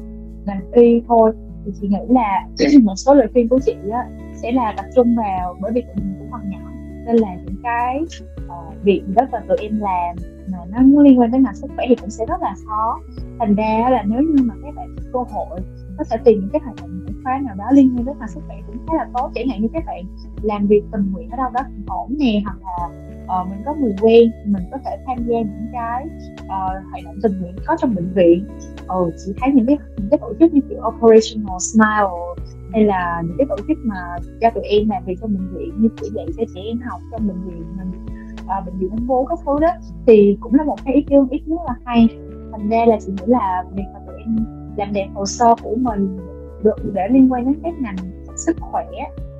ngành 0.46 0.72
y 0.72 1.02
thôi. 1.08 1.32
Thì 1.64 1.72
chị 1.80 1.88
nghĩ 1.88 1.98
là 2.08 2.46
một 2.82 2.94
số 2.96 3.14
lời 3.14 3.28
khuyên 3.32 3.48
của 3.48 3.58
chị 3.58 3.76
á, 3.92 4.04
sẽ 4.34 4.52
là 4.52 4.74
tập 4.76 4.84
trung 4.94 5.16
vào 5.16 5.56
bởi 5.60 5.72
vì 5.72 5.80
tụi 5.80 5.94
mình 5.94 6.14
cũng 6.18 6.28
còn 6.30 6.50
nhỏ 6.50 6.70
nên 7.06 7.16
là 7.16 7.34
những 7.34 7.56
cái 7.62 8.00
uh, 8.46 8.82
việc 8.82 9.02
rất 9.16 9.32
là 9.32 9.40
tụi 9.48 9.58
em 9.60 9.80
làm 9.80 10.16
mà 10.52 10.58
nó 10.68 11.02
liên 11.02 11.20
quan 11.20 11.30
đến 11.30 11.42
ngành 11.42 11.54
sức 11.54 11.70
khỏe 11.76 11.86
thì 11.88 11.94
cũng 11.94 12.10
sẽ 12.10 12.26
rất 12.26 12.42
là 12.42 12.54
khó. 12.66 13.00
Thành 13.38 13.54
ra 13.54 13.88
là 13.90 14.02
nếu 14.06 14.22
như 14.22 14.42
mà 14.42 14.54
các 14.62 14.74
bạn 14.74 14.96
có 14.96 15.02
cơ 15.12 15.34
hội 15.34 15.60
có 15.98 16.04
thể 16.10 16.16
tìm 16.24 16.40
những 16.40 16.50
cái 16.52 16.60
hoạt 16.64 16.76
động 16.76 17.00
ngoại 17.00 17.14
khóa 17.24 17.40
nào 17.46 17.54
đó 17.54 17.64
liên 17.72 17.94
quan 17.96 18.04
đến 18.04 18.16
ngành 18.18 18.28
sức 18.28 18.40
khỏe 18.46 18.56
cũng 18.66 18.86
khá 18.86 18.94
là 18.96 19.06
tốt. 19.14 19.30
Chẳng 19.34 19.48
hạn 19.48 19.62
như 19.62 19.68
các 19.72 19.84
bạn 19.86 20.04
làm 20.42 20.66
việc 20.66 20.82
tình 20.92 21.12
nguyện 21.12 21.30
ở 21.30 21.36
đâu 21.36 21.50
đó 21.54 21.60
cũng 21.64 21.84
ổn 21.86 22.14
nè 22.18 22.40
hoặc 22.44 22.56
là 22.62 22.88
uh, 23.24 23.48
mình 23.50 23.62
có 23.64 23.74
người 23.74 23.94
quen 24.00 24.30
mình 24.44 24.62
có 24.70 24.78
thể 24.84 24.96
tham 25.06 25.16
gia 25.26 25.38
những 25.38 25.68
cái 25.72 26.06
uh, 26.42 26.90
hoạt 26.90 27.04
động 27.04 27.14
tình 27.22 27.40
nguyện 27.40 27.56
có 27.66 27.76
trong 27.78 27.94
bệnh 27.94 28.12
viện. 28.14 28.46
Ừ, 28.88 29.10
chị 29.24 29.32
thấy 29.40 29.52
những 29.54 29.66
cái 29.66 29.78
những 29.96 30.08
cái 30.10 30.18
tổ 30.18 30.32
chức 30.40 30.54
như 30.54 30.60
kiểu 30.68 30.78
operational 30.88 31.58
smile 31.58 32.44
hay 32.72 32.84
là 32.84 33.22
những 33.26 33.36
cái 33.38 33.46
tổ 33.48 33.56
chức 33.68 33.78
mà 33.82 34.16
cho 34.40 34.50
tụi 34.50 34.64
em 34.64 34.88
làm 34.88 35.04
việc 35.04 35.14
trong 35.20 35.34
bệnh 35.34 35.48
viện 35.54 35.70
như 35.78 35.88
kiểu 35.88 36.10
dạy 36.14 36.26
cho 36.36 36.44
trẻ 36.54 36.60
em 36.64 36.80
học 36.80 37.00
trong 37.10 37.28
bệnh 37.28 37.42
viện 37.42 37.64
mình 37.76 38.06
à, 38.48 38.60
bệnh 38.60 38.78
viện 38.78 38.90
ung 38.90 39.06
bố 39.06 39.24
các 39.24 39.38
thứ 39.46 39.58
đó 39.60 39.68
thì 40.06 40.36
cũng 40.40 40.54
là 40.54 40.64
một 40.64 40.76
cái 40.84 40.94
ý 40.94 41.02
kiến 41.02 41.28
ít 41.30 41.38
kiến 41.46 41.56
rất 41.56 41.62
là 41.66 41.74
hay. 41.84 42.08
Thành 42.52 42.68
ra 42.68 42.84
là 42.86 42.98
chị 43.00 43.12
nghĩ 43.12 43.24
là 43.26 43.64
việc 43.72 43.84
mà 43.94 44.00
tụi 44.06 44.16
em 44.18 44.36
làm 44.76 44.92
đẹp 44.92 45.08
hồ 45.14 45.26
sơ 45.26 45.54
của 45.62 45.74
mình 45.76 46.18
được 46.62 46.76
để 46.92 47.08
liên 47.10 47.32
quan 47.32 47.44
đến 47.44 47.54
các 47.62 47.74
ngành 47.80 47.96
sức 48.36 48.56
khỏe 48.60 48.86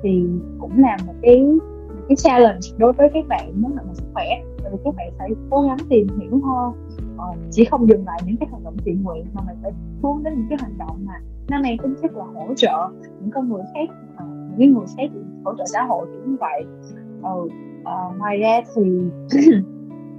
thì 0.03 0.25
cũng 0.59 0.79
là 0.79 0.97
một 1.07 1.13
cái 1.21 1.45
cái 2.09 2.15
challenge 2.15 2.67
đối 2.77 2.93
với 2.93 3.09
các 3.13 3.27
bạn 3.27 3.61
muốn 3.61 3.75
làm 3.75 3.85
sức 3.93 4.05
khỏe 4.13 4.25
tại 4.63 4.71
vì 4.71 4.77
các 4.83 4.95
bạn 4.97 5.11
phải 5.17 5.29
cố 5.49 5.61
gắng 5.61 5.77
tìm 5.89 6.07
hiểu 6.19 6.39
hơn. 6.43 6.73
Ờ, 7.17 7.25
chỉ 7.51 7.65
không 7.65 7.89
dừng 7.89 8.05
lại 8.05 8.19
những 8.25 8.37
cái 8.37 8.49
hoạt 8.51 8.63
động 8.63 8.77
thiện 8.85 9.03
nguyện 9.03 9.25
mà 9.33 9.41
mình 9.47 9.57
phải 9.63 9.71
hướng 10.03 10.23
đến 10.23 10.33
những 10.37 10.47
cái 10.49 10.57
hành 10.61 10.77
động 10.77 11.05
mà 11.05 11.13
nó 11.49 11.61
mang 11.61 11.77
tính 11.77 11.95
chất 12.01 12.11
là 12.15 12.23
hỗ 12.23 12.53
trợ 12.55 12.89
những 13.21 13.31
con 13.31 13.49
người 13.49 13.61
khác 13.73 13.95
ờ, 14.17 14.25
những 14.57 14.73
người 14.73 14.85
khác 14.97 15.09
hỗ 15.45 15.53
trợ 15.57 15.63
xã 15.65 15.83
hội 15.83 16.05
kiểu 16.05 16.31
như 16.31 16.37
vậy. 16.39 16.63
Ừ, 17.23 17.49
uh, 17.85 18.17
ngoài 18.17 18.37
ra 18.37 18.61
thì 18.75 18.81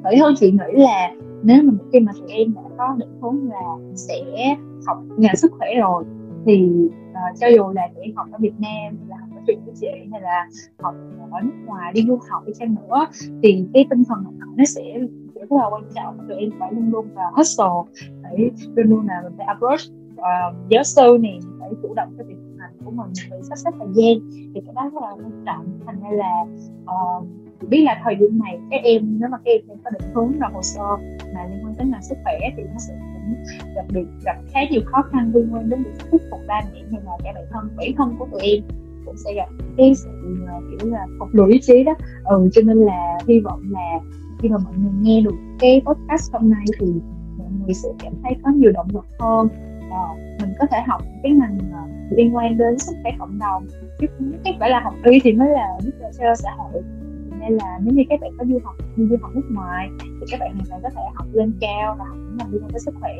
bởi 0.02 0.18
hơn 0.18 0.34
chị 0.38 0.50
nghĩ 0.50 0.82
là 0.82 1.10
nếu 1.42 1.62
mà 1.62 1.72
khi 1.92 2.00
mà 2.00 2.12
tụi 2.20 2.30
em 2.30 2.54
đã 2.54 2.62
có 2.78 2.96
định 2.98 3.20
hướng 3.20 3.50
là 3.50 3.62
sẽ 3.94 4.56
học 4.86 4.98
ngành 5.16 5.36
sức 5.36 5.52
khỏe 5.58 5.68
rồi 5.80 6.04
thì 6.46 6.70
uh, 7.10 7.38
cho 7.40 7.46
dù 7.46 7.72
là 7.74 7.88
tụi 7.94 8.04
em 8.04 8.16
học 8.16 8.26
ở 8.32 8.38
Việt 8.40 8.54
Nam 8.58 8.96
là 9.08 9.15
chuyện 9.46 9.58
ở 9.58 9.62
của 9.66 9.72
chị 9.80 9.86
hay 10.12 10.20
là 10.20 10.48
học 10.78 10.94
ở 11.30 11.40
nước 11.40 11.64
ngoài 11.66 11.92
đi 11.92 12.04
du 12.06 12.18
học 12.30 12.42
đi 12.46 12.52
chăng 12.58 12.74
nữa 12.74 13.06
thì 13.42 13.66
cái 13.74 13.86
tinh 13.90 14.04
thần 14.04 14.24
học 14.24 14.34
tập 14.40 14.48
nó 14.56 14.64
sẽ 14.64 14.98
rất 15.34 15.52
là 15.52 15.64
quan 15.70 15.82
trọng. 15.94 16.18
Tụi 16.28 16.36
em 16.36 16.50
phải 16.58 16.72
luôn 16.72 16.90
luôn 16.90 17.08
là 17.14 17.30
hustle 17.36 18.04
phải 18.22 18.50
luôn 18.74 18.86
luôn 18.90 19.06
là 19.06 19.20
mình 19.24 19.32
phải 19.36 19.46
approach 19.46 19.80
uh, 20.14 20.68
giáo 20.68 20.84
sư 20.84 21.18
này 21.20 21.38
phải 21.60 21.70
chủ 21.82 21.94
động 21.94 22.14
cái 22.18 22.26
việc 22.26 22.36
thực 22.44 22.56
hành 22.60 22.72
của 22.84 22.90
mình 22.90 23.12
phải 23.30 23.42
sắp 23.42 23.56
xếp 23.58 23.70
thời 23.78 23.88
gian 23.94 24.30
thì 24.54 24.60
cái 24.66 24.74
đó 24.74 24.90
rất 24.92 25.02
là 25.02 25.10
quan 25.10 25.44
trọng. 25.46 25.66
Thành 25.86 26.00
ra 26.00 26.10
là 26.10 26.44
uh, 26.82 27.26
biết 27.68 27.82
là 27.82 28.00
thời 28.04 28.14
điểm 28.14 28.38
này 28.44 28.58
các 28.70 28.80
em 28.82 29.18
nếu 29.20 29.28
mà 29.28 29.38
các 29.44 29.50
em 29.50 29.78
có 29.84 29.90
định 29.90 30.10
hướng 30.14 30.32
là 30.40 30.48
hồ 30.48 30.62
sơ 30.62 30.96
mà 31.34 31.46
liên 31.50 31.64
quan 31.64 31.74
đến 31.78 31.90
ngành 31.90 32.02
sức 32.02 32.18
khỏe 32.24 32.38
thì 32.56 32.62
nó 32.62 32.78
sẽ 32.78 32.94
cũng 33.14 33.34
gặp 33.74 33.84
được 33.92 34.06
gặp 34.24 34.36
khá 34.52 34.60
nhiều 34.70 34.80
khó 34.84 35.02
khăn 35.02 35.32
liên 35.34 35.54
quan 35.54 35.70
đến 35.70 35.82
việc 35.82 35.90
thuyết 36.10 36.22
phục 36.30 36.40
ba 36.48 36.60
mẹ 36.72 36.80
hay 36.92 37.00
là 37.04 37.12
cả 37.24 37.32
bản 37.34 37.44
thân 37.50 37.68
bản 37.76 37.88
thân 37.96 38.16
của 38.18 38.26
tụi 38.32 38.40
em 38.40 38.62
cũng 39.06 39.16
sẽ 39.16 39.34
gặp 39.34 39.48
cái 39.76 39.94
sự 39.94 40.10
uh, 40.42 40.64
kiểu 40.70 40.90
là 40.90 41.06
phục 41.18 41.28
lùi 41.32 41.52
ý 41.52 41.60
chí 41.62 41.84
đó. 41.84 41.94
Ừ 42.24 42.48
cho 42.52 42.62
nên 42.62 42.78
là 42.78 43.18
hy 43.28 43.40
vọng 43.40 43.62
là 43.70 43.98
khi 44.38 44.48
mà 44.48 44.56
mọi 44.64 44.72
người 44.76 44.92
nghe 45.00 45.20
được 45.20 45.34
cái 45.58 45.82
podcast 45.84 46.32
hôm 46.32 46.50
nay 46.50 46.64
thì 46.80 46.86
mọi 47.38 47.48
người 47.50 47.74
sẽ 47.74 47.88
cảm 47.98 48.12
thấy 48.22 48.32
có 48.44 48.50
nhiều 48.50 48.72
động 48.72 48.88
lực 48.94 49.04
hơn. 49.18 49.48
Và 49.90 50.14
mình 50.40 50.54
có 50.58 50.66
thể 50.70 50.78
học 50.86 51.02
cái 51.22 51.32
ngành 51.32 51.58
uh, 51.58 52.12
liên 52.18 52.36
quan 52.36 52.58
đến 52.58 52.78
sức 52.78 52.96
khỏe 53.02 53.12
cộng 53.18 53.38
đồng. 53.38 53.66
Chứ 54.00 54.06
không 54.18 54.58
phải 54.60 54.70
là 54.70 54.80
học 54.80 54.94
y 55.04 55.20
thì 55.24 55.32
mới 55.32 55.48
là 55.48 55.68
giúp 55.80 55.90
cho 56.18 56.34
xã 56.34 56.50
hội. 56.58 56.82
Nên 57.40 57.52
là 57.52 57.78
nếu 57.82 57.94
như 57.94 58.02
các 58.08 58.20
bạn 58.20 58.30
có 58.38 58.44
du 58.44 58.58
học 58.64 58.74
đi 58.96 59.04
du 59.10 59.16
học 59.22 59.30
nước 59.34 59.48
ngoài 59.50 59.88
thì 60.00 60.26
các 60.30 60.40
bạn 60.40 60.54
hoàn 60.54 60.64
toàn 60.68 60.82
có 60.82 60.88
thể 60.88 61.02
học 61.14 61.26
lên 61.32 61.52
cao 61.60 61.96
và 61.98 62.04
học 62.04 62.16
những 62.16 62.36
ngành 62.36 62.50
liên 62.52 62.62
quan 62.62 62.70
tới 62.70 62.80
sức 62.80 62.94
khỏe. 63.00 63.12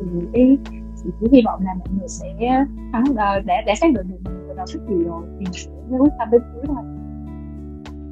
Ừ, 0.00 0.06
thì 0.32 0.40
ý 0.40 0.58
chị 1.04 1.10
chỉ 1.20 1.26
hy 1.32 1.42
vọng 1.44 1.60
là 1.64 1.74
mọi 1.74 1.88
người 1.98 2.08
sẽ 2.08 2.46
à, 2.92 3.02
ờ, 3.16 3.40
đã, 3.40 3.60
đã 3.66 3.74
xác 3.74 3.92
định 3.94 4.08
được 4.08 4.18
mình 4.24 4.41
người 4.54 4.64
ta 4.66 4.72
thích 4.72 4.82
gì 4.88 5.04
rồi 5.04 5.22
thì 5.38 5.44
mới 5.44 5.52
sẽ 5.90 5.98
quyết 5.98 6.10
tâm 6.18 6.28
đến 6.30 6.42
cuối 6.54 6.62
thôi 6.66 6.84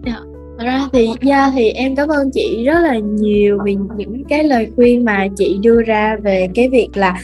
yeah. 0.04 0.18
Dạ. 0.18 0.40
Thật 0.58 0.64
ra 0.66 0.88
thì 0.92 1.08
yeah, 1.20 1.52
thì 1.54 1.70
em 1.70 1.96
cảm 1.96 2.08
ơn 2.08 2.30
chị 2.30 2.64
rất 2.64 2.80
là 2.80 2.98
nhiều 2.98 3.58
vì 3.64 3.76
những 3.96 4.24
cái 4.24 4.44
lời 4.44 4.70
khuyên 4.76 5.04
mà 5.04 5.28
chị 5.36 5.58
đưa 5.62 5.82
ra 5.82 6.16
về 6.22 6.48
cái 6.54 6.68
việc 6.68 6.88
là 6.94 7.20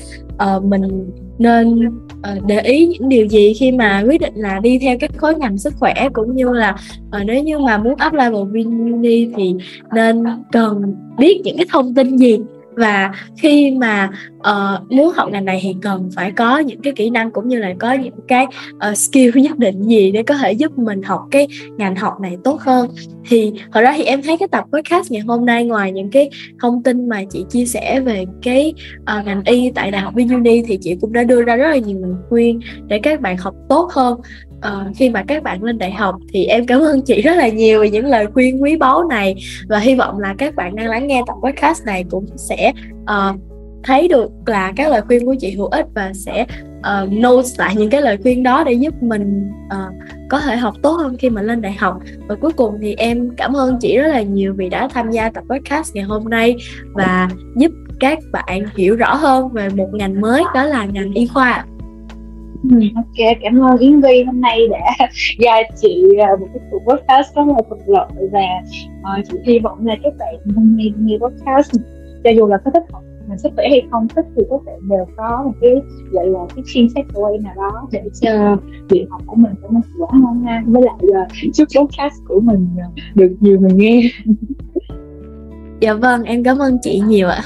uh, 0.56 0.64
mình 0.64 1.10
nên 1.38 1.88
uh, 1.88 2.44
để 2.46 2.60
ý 2.60 2.86
những 2.86 3.08
điều 3.08 3.26
gì 3.26 3.54
khi 3.54 3.72
mà 3.72 4.04
quyết 4.06 4.20
định 4.20 4.34
là 4.34 4.58
đi 4.58 4.78
theo 4.78 4.96
các 5.00 5.10
khối 5.16 5.34
ngành 5.34 5.58
sức 5.58 5.74
khỏe 5.76 6.08
cũng 6.12 6.36
như 6.36 6.52
là 6.52 6.76
uh, 7.16 7.26
nếu 7.26 7.42
như 7.42 7.58
mà 7.58 7.78
muốn 7.78 7.94
apply 7.96 8.30
vào 8.32 8.44
Vini 8.44 9.30
thì 9.36 9.54
nên 9.94 10.24
cần 10.52 10.94
biết 11.18 11.40
những 11.44 11.56
cái 11.56 11.66
thông 11.72 11.94
tin 11.94 12.16
gì 12.16 12.38
và 12.76 13.12
khi 13.36 13.70
mà 13.70 14.10
uh, 14.36 14.92
muốn 14.92 15.12
học 15.16 15.28
ngành 15.30 15.44
này 15.44 15.60
thì 15.62 15.76
cần 15.82 16.10
phải 16.14 16.30
có 16.30 16.58
những 16.58 16.80
cái 16.80 16.92
kỹ 16.96 17.10
năng 17.10 17.30
cũng 17.30 17.48
như 17.48 17.58
là 17.58 17.74
có 17.78 17.92
những 17.92 18.14
cái 18.28 18.46
uh, 18.90 18.96
skill 18.96 19.30
nhất 19.40 19.58
định 19.58 19.82
gì 19.82 20.10
để 20.10 20.22
có 20.22 20.34
thể 20.34 20.52
giúp 20.52 20.78
mình 20.78 21.02
học 21.02 21.20
cái 21.30 21.48
ngành 21.76 21.96
học 21.96 22.20
này 22.20 22.36
tốt 22.44 22.60
hơn. 22.60 22.90
Thì 23.28 23.52
hồi 23.70 23.82
đó 23.82 23.92
thì 23.96 24.04
em 24.04 24.22
thấy 24.22 24.36
cái 24.36 24.48
tập 24.48 24.64
podcast 24.72 25.12
ngày 25.12 25.22
hôm 25.22 25.46
nay 25.46 25.64
ngoài 25.64 25.92
những 25.92 26.10
cái 26.10 26.30
thông 26.60 26.82
tin 26.82 27.08
mà 27.08 27.22
chị 27.30 27.44
chia 27.50 27.66
sẻ 27.66 28.00
về 28.00 28.24
cái 28.42 28.74
uh, 29.00 29.26
ngành 29.26 29.42
y 29.44 29.70
tại 29.74 29.90
đại 29.90 30.00
học 30.00 30.14
VinUni 30.14 30.62
thì 30.62 30.78
chị 30.80 30.96
cũng 31.00 31.12
đã 31.12 31.24
đưa 31.24 31.42
ra 31.42 31.56
rất 31.56 31.70
là 31.70 31.76
nhiều 31.76 31.98
lời 32.00 32.14
khuyên 32.28 32.60
để 32.86 33.00
các 33.02 33.20
bạn 33.20 33.36
học 33.36 33.54
tốt 33.68 33.88
hơn 33.92 34.20
uh, 34.58 34.96
khi 34.96 35.10
mà 35.10 35.24
các 35.28 35.42
bạn 35.42 35.62
lên 35.62 35.78
đại 35.78 35.92
học 35.92 36.16
thì 36.32 36.44
em 36.44 36.66
cảm 36.66 36.80
ơn 36.80 37.02
chị 37.02 37.22
rất 37.22 37.34
là 37.36 37.48
nhiều 37.48 37.80
về 37.80 37.90
những 37.90 38.06
lời 38.06 38.26
khuyên 38.34 38.62
quý 38.62 38.76
báu 38.76 39.08
này. 39.08 39.34
Và 39.68 39.78
hy 39.78 39.94
vọng 39.94 40.18
là 40.18 40.34
các 40.38 40.54
bạn 40.54 40.76
đang 40.76 40.88
lắng 40.88 41.06
nghe 41.06 41.22
tập 41.26 41.36
podcast 41.42 41.84
này 41.86 42.04
cũng 42.10 42.26
sẽ 42.36 42.72
uh, 43.02 43.36
thấy 43.82 44.08
được 44.08 44.30
là 44.46 44.72
các 44.76 44.90
lời 44.90 45.00
khuyên 45.06 45.26
của 45.26 45.34
chị 45.40 45.50
hữu 45.50 45.66
ích 45.66 45.86
và 45.94 46.12
sẽ 46.14 46.46
ờ, 46.82 47.02
uh, 47.02 47.12
note 47.12 47.48
lại 47.58 47.74
những 47.76 47.90
cái 47.90 48.02
lời 48.02 48.18
khuyên 48.22 48.42
đó 48.42 48.64
để 48.64 48.72
giúp 48.72 48.94
mình 49.02 49.50
uh, 49.66 49.94
có 50.28 50.40
thể 50.40 50.56
học 50.56 50.74
tốt 50.82 50.92
hơn 50.92 51.16
khi 51.18 51.30
mà 51.30 51.42
lên 51.42 51.62
đại 51.62 51.72
học. 51.72 51.98
Và 52.28 52.34
cuối 52.34 52.52
cùng 52.52 52.74
thì 52.80 52.94
em 52.94 53.30
cảm 53.36 53.56
ơn 53.56 53.78
chị 53.80 53.98
rất 53.98 54.08
là 54.08 54.22
nhiều 54.22 54.54
vì 54.56 54.68
đã 54.68 54.88
tham 54.88 55.10
gia 55.10 55.30
tập 55.30 55.44
podcast 55.48 55.94
ngày 55.94 56.04
hôm 56.04 56.24
nay 56.24 56.56
và 56.92 57.28
giúp 57.56 57.72
các 58.00 58.18
bạn 58.32 58.64
hiểu 58.76 58.96
rõ 58.96 59.14
hơn 59.14 59.48
về 59.48 59.68
một 59.68 59.88
ngành 59.92 60.20
mới 60.20 60.42
đó 60.54 60.64
là 60.64 60.84
ngành 60.84 61.12
y 61.12 61.26
khoa 61.26 61.64
ok 62.94 63.36
cảm 63.42 63.60
ơn 63.60 63.78
Yến 63.78 64.00
Vi 64.00 64.22
hôm 64.22 64.40
nay 64.40 64.68
đã 64.70 65.06
ra 65.38 65.52
chị 65.76 66.04
uh, 66.04 66.40
một 66.40 66.46
cái 66.54 66.62
cuộc 66.70 66.82
podcast 66.88 67.36
rất 67.36 67.46
là 67.46 67.58
thuận 67.68 67.80
lợi 67.86 68.06
và 68.32 68.40
uh, 69.18 69.24
chị 69.30 69.38
hy 69.44 69.58
vọng 69.58 69.86
là 69.86 69.96
các 70.02 70.12
bạn 70.18 70.34
hôm 70.56 70.76
nay 70.76 70.92
nghe 70.98 71.16
podcast 71.18 71.70
cho 72.24 72.30
dù 72.30 72.46
là 72.46 72.56
có 72.64 72.70
thích 72.70 72.82
học 72.92 73.02
mình 73.28 73.38
sức 73.38 73.52
khỏe 73.56 73.68
hay 73.70 73.82
không 73.90 74.08
thích 74.08 74.24
thì 74.36 74.42
các 74.50 74.60
bạn 74.66 74.88
đều 74.88 75.06
có 75.16 75.42
một 75.44 75.52
cái 75.60 75.70
gọi 76.10 76.26
là 76.26 76.38
cái 76.56 76.64
key 76.74 76.86
takeaway 76.94 77.42
nào 77.42 77.54
đó 77.56 77.88
để 77.92 78.02
cho 78.20 78.56
việc 78.88 79.06
học 79.10 79.22
của 79.26 79.36
mình 79.36 79.52
nên 79.62 79.72
hiệu 79.72 80.06
quả 80.06 80.08
hơn 80.12 80.44
ha 80.44 80.62
với 80.66 80.82
lại 80.82 80.96
uh, 81.02 81.54
chúc 81.54 81.68
podcast 81.80 82.14
của 82.28 82.40
mình 82.40 82.68
uh, 82.76 82.92
được 83.14 83.36
nhiều 83.40 83.60
người 83.60 83.72
nghe. 83.72 84.10
Dạ 85.80 85.94
vâng 85.94 86.22
em 86.22 86.44
cảm 86.44 86.58
ơn 86.58 86.78
chị 86.82 87.02
nhiều 87.06 87.28
ạ 87.28 87.42